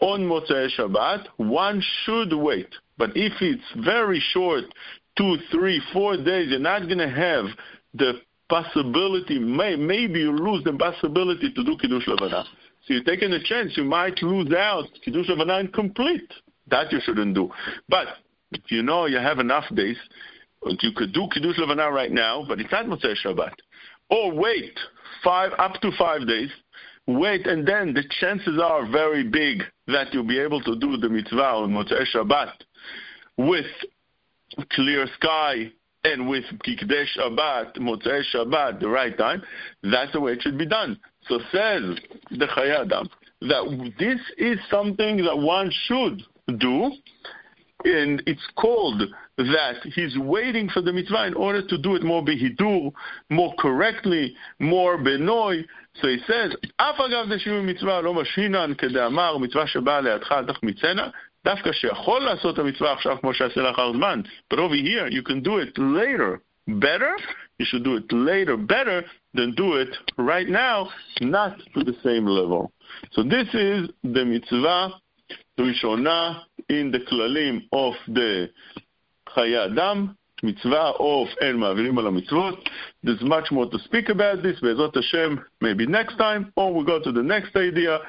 on 0.00 0.20
Motzei 0.22 0.68
Shabbat, 0.76 1.26
one 1.36 1.82
should 2.04 2.32
wait. 2.32 2.68
But 2.96 3.10
if 3.14 3.32
it's 3.40 3.84
very 3.84 4.20
short, 4.32 4.64
two, 5.16 5.36
three, 5.50 5.80
four 5.92 6.16
days, 6.16 6.48
you're 6.50 6.58
not 6.58 6.86
going 6.86 6.98
to 6.98 7.10
have 7.10 7.46
the 7.94 8.20
possibility, 8.48 9.38
may, 9.38 9.76
maybe 9.76 10.20
you 10.20 10.32
lose 10.32 10.64
the 10.64 10.72
possibility 10.72 11.52
to 11.52 11.64
do 11.64 11.76
Kiddush 11.80 12.06
Levana. 12.06 12.44
So 12.89 12.95
you're 12.95 13.03
taking 13.03 13.31
a 13.33 13.43
chance, 13.43 13.77
you 13.77 13.83
might 13.83 14.19
lose 14.23 14.51
out 14.51 14.85
Kiddush 15.05 15.29
Levana 15.29 15.59
incomplete. 15.59 16.33
That 16.71 16.91
you 16.91 16.99
shouldn't 16.99 17.35
do. 17.35 17.51
But 17.87 18.07
if 18.51 18.71
you 18.71 18.81
know 18.81 19.05
you 19.05 19.17
have 19.17 19.37
enough 19.37 19.65
days, 19.75 19.97
you 20.63 20.91
could 20.95 21.13
do 21.13 21.27
Kiddush 21.31 21.59
Levana 21.59 21.91
right 21.91 22.11
now, 22.11 22.45
but 22.47 22.59
it's 22.59 22.71
not 22.71 22.87
Motzei 22.87 23.13
Shabbat. 23.23 23.53
Or 24.09 24.33
wait 24.33 24.73
five 25.23 25.51
up 25.59 25.79
to 25.81 25.91
five 25.99 26.27
days, 26.27 26.49
wait, 27.05 27.45
and 27.45 27.67
then 27.67 27.93
the 27.93 28.03
chances 28.19 28.59
are 28.59 28.89
very 28.89 29.23
big 29.23 29.61
that 29.85 30.11
you'll 30.11 30.23
be 30.23 30.39
able 30.39 30.61
to 30.61 30.75
do 30.75 30.97
the 30.97 31.09
mitzvah 31.09 31.43
on 31.43 31.71
Motzei 31.71 32.05
Shabbat 32.11 32.53
with 33.37 33.67
clear 34.71 35.05
sky 35.13 35.71
and 36.03 36.29
with 36.29 36.45
Kikdesh 36.63 37.17
Shabbat, 37.17 37.77
Motzei 37.77 38.21
Shabbat, 38.33 38.79
the 38.79 38.87
right 38.87 39.17
time, 39.17 39.41
that's 39.83 40.11
the 40.13 40.19
way 40.19 40.33
it 40.33 40.41
should 40.41 40.57
be 40.57 40.65
done. 40.65 40.99
So 41.27 41.39
says 41.51 41.97
the 42.31 42.47
Chayei 42.47 42.81
Adam 42.85 43.09
that 43.41 43.91
this 43.97 44.19
is 44.37 44.59
something 44.69 45.17
that 45.23 45.37
one 45.37 45.71
should 45.87 46.21
do, 46.59 46.91
and 47.85 48.21
it's 48.25 48.45
called 48.55 49.01
that 49.37 49.75
he's 49.95 50.17
waiting 50.17 50.67
for 50.69 50.81
the 50.81 50.91
mitzvah 50.91 51.27
in 51.27 51.33
order 51.33 51.65
to 51.65 51.77
do 51.77 51.95
it 51.95 52.03
more 52.03 52.23
behidur, 52.23 52.91
more 53.29 53.53
correctly, 53.57 54.35
more 54.59 54.97
benoy. 54.97 55.63
So 56.01 56.07
he 56.07 56.17
says, 56.27 56.55
אף 56.77 56.99
אגב 56.99 57.33
דשיעור 57.33 57.61
מצווה 57.61 58.01
לא 58.01 58.13
משינה 58.13 58.65
כדאמר, 58.77 59.37
מצווה 59.37 59.67
שבאה 59.67 60.01
לידך 60.01 60.31
אל 60.31 60.45
תחמיצנה, 60.45 61.09
דווקא 61.44 61.72
שיכול 61.72 62.22
לעשות 62.22 62.54
את 62.54 62.58
המצווה 62.58 62.92
עכשיו 62.92 63.16
כמו 63.20 63.34
שעשה 63.34 63.62
לאחר 63.62 63.92
זמן. 63.92 64.20
But 64.52 64.58
over 64.58 64.74
here, 64.74 65.08
you 65.08 65.22
can 65.22 65.42
do 65.42 65.58
it 65.58 65.78
later 65.78 66.40
better. 66.68 67.16
You 67.58 67.66
should 67.66 67.84
do 67.84 67.96
it 67.96 68.12
later 68.12 68.56
better 68.56 69.04
than 69.34 69.54
do 69.54 69.74
it 69.74 69.94
right 70.16 70.48
now, 70.48 70.88
not 71.20 71.56
to 71.74 71.84
the 71.84 71.96
same 72.02 72.26
level. 72.26 72.72
So 73.12 73.22
this 73.22 73.48
is 73.54 73.90
the 74.02 74.24
mitzvah 74.24 74.90
Rishona 75.58 76.42
in 76.68 76.90
the 76.90 77.00
klalim 77.00 77.68
of 77.72 77.94
the 78.08 78.50
Chayei 79.36 79.70
Adam, 79.70 80.16
mitzvah 80.42 80.94
of 80.98 81.28
En 81.40 81.56
Ma'avirim 81.58 81.96
Al 81.98 82.10
Mitzvot. 82.12 82.58
There's 83.02 83.22
much 83.22 83.50
more 83.52 83.70
to 83.70 83.78
speak 83.80 84.08
about 84.08 84.42
this, 84.42 84.58
Be'ezot 84.60 84.94
Hashem, 84.94 85.44
maybe 85.60 85.86
next 85.86 86.16
time, 86.16 86.52
or 86.56 86.74
we 86.74 86.84
go 86.84 87.00
to 87.00 87.12
the 87.12 87.22
next 87.22 87.54
idea 87.56 88.00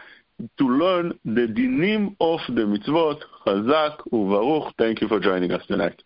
to 0.59 0.68
learn 0.68 1.18
the 1.24 1.47
dinim 1.47 2.16
of 2.20 2.41
the 2.49 2.62
mitzvot. 2.62 3.20
Chazak 3.47 3.99
uvaruch. 4.12 4.72
Thank 4.78 5.01
you 5.01 5.09
for 5.09 5.20
joining 5.20 5.53
us 5.53 5.64
tonight. 5.66 6.03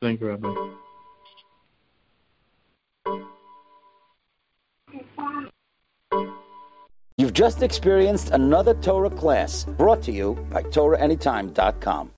Thank 0.00 0.20
you, 0.20 0.28
Rabbi. 0.28 0.54
You've 7.18 7.32
just 7.32 7.62
experienced 7.62 8.30
another 8.30 8.74
Torah 8.74 9.08
class 9.08 9.64
brought 9.64 10.02
to 10.02 10.12
you 10.12 10.34
by 10.50 10.62
TorahAnytime.com. 10.64 12.10